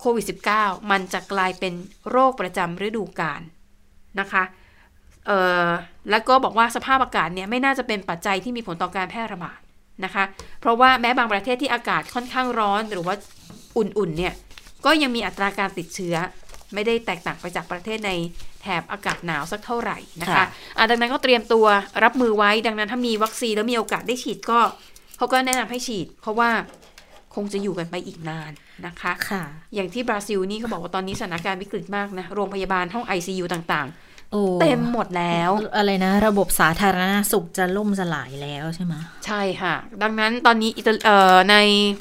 [0.00, 0.24] โควิด
[0.56, 1.72] -19 มันจะกลายเป็น
[2.10, 3.40] โรคประจำฤดูกาล
[4.20, 4.42] นะคะ
[5.26, 5.68] เอ่อ
[6.10, 9.60] แล้วก็บอกว่าสภาพอากาศเนี่ยไม่น่าจะเป็นปัจจัยที่มีผลต่อการแพร่ระบาด
[10.04, 10.24] นะคะ
[10.60, 13.14] เพราะว่าแม้บางประเทศที่อากาศค่อนข้างร้อนหรือว่า
[13.76, 14.34] อุ่นๆเนี่ย
[14.84, 16.16] ก็ยังมีอัตราการติดเชื้อ
[16.74, 18.12] ไม่ได้แตกต่างไปจากประเทศใน
[18.62, 21.66] แถบอากาศหนาวสักเท่าไหร่นะคะะดังนั้นก็เตรียมตัว
[22.04, 24.60] รับมือไว้ ดังนั้นถ้ามีวัคซีนแล้วมีโอกาสได้ฉีดก็
[25.16, 26.50] เขาก็แนะนำให้ฉีด เพราะว่า
[27.34, 28.52] คงจะอยู่กันไปอีกนาน
[28.86, 29.42] นะคะค่ะ
[29.74, 33.88] อย่างที่บราซิลนี่เขาบอกว่าตอนนี้สถานการณ์วิกฤตมากนะ โรงพยาบาลห้อง ICU ต่าง
[34.32, 38.94] โอ้ๆเต็มหมดแล้ว อะไรนะ ระบบสาธารณสุขจะล่มสลายแล้วใช่ไหม
[39.26, 41.56] ใช่ค่ะ ดังนั้นตอนนี้อิตาเอ่อใน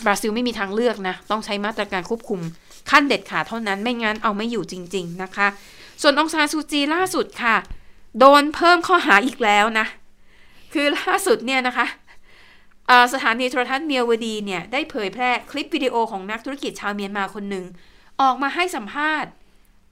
[0.06, 2.40] บราซิลไม่มีทางเลือกนะ ต้องใช้มาตรการควบคุม
[2.90, 5.48] ขั้นเด็ดขาดเท่านั้นไม่งั้นเอาไม่อยู่จริง ๆนะคะ
[6.02, 7.56] ส่วนองซานซูจีล่าสุดค่ะ
[8.20, 9.86] โดนเพิ่มข้อหาอีกแล้วนะ
[10.74, 11.88] คือล่าสุดเนี่ยนะคะ
[13.14, 17.66] สถานีโทรทัศน์เมียวดีเนี่ยได้เผยแพร่คลิปวิดีโอของนักธุรกิจชาวเมียนมาคนหนึ่ง
[18.22, 19.32] ออกมาให้สัมภาษณ์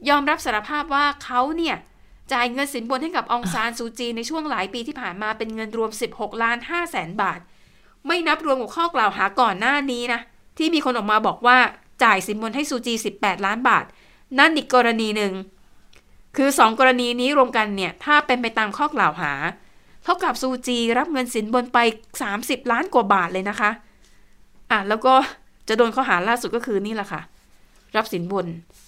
[0.10, 1.76] ยอมรับสารภาพว่าเขาเนี่ย
[2.34, 7.40] จ่ายเงินสินบนให้กับองซานซูจีในช่วงหลายปีที่ผ่านมาเป็นเงินรวม 16 ล้าน5แสนบาท
[8.08, 10.22] ไม่นับรวมกับข้อกล่าวหาก่อนหน้านี้นะ
[10.58, 11.58] ที่มีคนออกมาบอกว่า
[12.04, 13.86] จ่ายสินบนให้ซูจี 18 ล้านบาท
[14.40, 15.34] นั่นอีกกรณีหนึ่ง
[16.38, 19.32] คือสองกรณีนี้รวมกันเนี่ย ถ้าเป็นไปตามข้อกล่าวหา
[20.04, 21.78] เท่ากับซูจีรับเงินสินบนไป
[22.26, 23.72] 30 ล้านกว่าบาทเลยนะคะ
[24.72, 25.14] อะแล้วก็
[25.68, 27.22] จะโดนข้อหาล่าสุดก็คือนี่แหละค่ะ
[27.96, 28.46] รับสินบน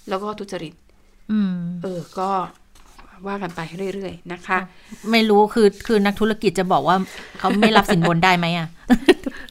[0.09, 0.73] แล้วก็ทุจริต
[1.31, 2.29] อืมเออ ก็
[3.27, 3.59] ว่ากันไป
[3.93, 4.57] เรื่อยๆนะคะ
[5.11, 6.95] ไม่รู้คือคือนักธุรกิจจะบอกว่า
[7.39, 8.67] เขาไม่รับสินบนได้ไหมอะ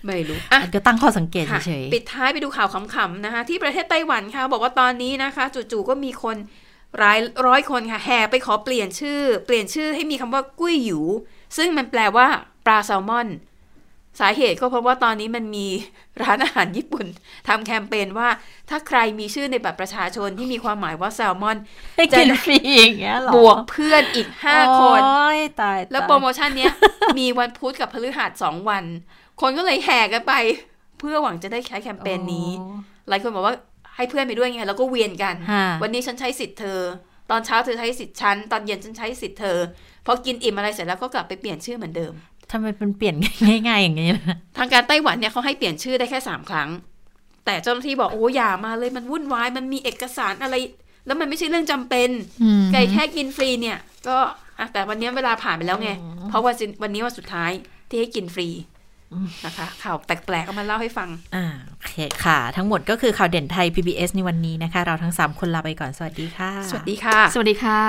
[0.06, 6.36] ไม่รู้อะก็ตั้งข้อสังเกตค่ะเฉยปิดท้ายไปดูข่าวขำๆนะคะ ที่ประเทศไต้หวันค่ะ บอกว่าตอนนี้นะคะ จู่ๆก็มีคน
[6.98, 11.00] หลายร้อยคนค่ะแห่ไปขอเปลี่ยนชื่อ เปลี่ยนชื่อให้มีคำว่ากุ้ยหยู
[11.56, 12.26] ซึ่งมันแปลว่า
[12.66, 13.28] ปลาแซลมอน
[14.20, 15.66] สาเหตุก็เพราะว่าตอนนี้มันมี
[16.22, 17.06] ร้านอาหารญี่ปุ่น
[17.48, 18.28] ทำแคมเปญว่า
[18.70, 26.72] ถ้าใครมีชื่อในบัตรประชาชนที่มีความหมายว่าแซลมอนๆให้กินฟรีอย่างเงี้ยเหรอบวกเพื่อนอีกห้าคนโอ้ยตายแล้วตายโปรโมชั่นเนี้ย
[27.18, 28.84] มีวันพุธกับพฤหัสสองวัน
[29.40, 30.32] คนก็เลยแห่กันไป
[30.98, 32.48] เพื่อหวังจะได้ใช้แคมเปญนี้
[33.08, 33.54] หลายคนบอกว่า
[33.96, 36.80] ให้เพื่อนไปด้วยไงแล้วก็เวียนกันฮะวันนี้ฉันใช้สิทธิ์เธอ
[37.30, 39.58] ตอนเช้าเธอใช้สิทธิ์ฉัน ตอนเย็นฉันใช้สิทธิ์เธอ
[40.06, 42.12] พอกินอิ่มอะไรเสร็จแล้วก็กลับไปเปลี่ยนชื่อเหมือนเดิม
[42.50, 43.14] ทำไมเป็นเปลี่ยน
[43.68, 46.68] ง่ายๆอย่างนี้นะทางการไต้หวันเนี่ยเขาให้เปลี่ยนชื่อได้แค่สามครั้ง
[47.44, 50.54] แต่เจ้าหน้าที่บอกโอ้อย่ามาเลยมันวุ่นวายมันมีเอกสารอะไร
[51.06, 52.08] แล้วมันไม่ใช่เรื่องจำเป็น
[52.42, 53.78] อืมไก่แค่กินฟรีเนี่ย
[54.08, 54.16] ก็
[54.58, 55.90] อะแต่วันนี้เวลาผ่านไปแล้วไง
[56.28, 57.50] เพราะว่าวันนี้วันสุดท้าย
[57.88, 58.48] ที่ให้กินฟรี
[59.46, 61.94] นะคะข่าวแปลกๆเอามาเล่าให้ฟัง อ่าโอเค
[62.24, 67.80] ค่ะ ทั้งหมดก็คือข่าวเด่นไทย PBS ในวันนี้นะคะ เราทั้ง 3 คนลาไปก่อน สวัสดีค่ะ สวัสดีค่ะ สวัสดีค่ะ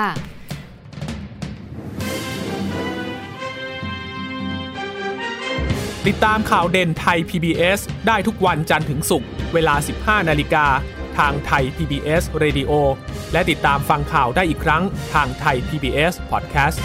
[6.06, 10.66] ติดตามข่าวเด่นไทย PBS ได้ทุกวันจันทร์ถึงศุกร์เวลา 15 นาฬิกา
[11.18, 12.72] ทางไทย PBS Radio
[13.32, 14.82] และติดตามฟังข่าวได้อีกครั้ง
[15.14, 16.78] ทางไทย PBS Podcast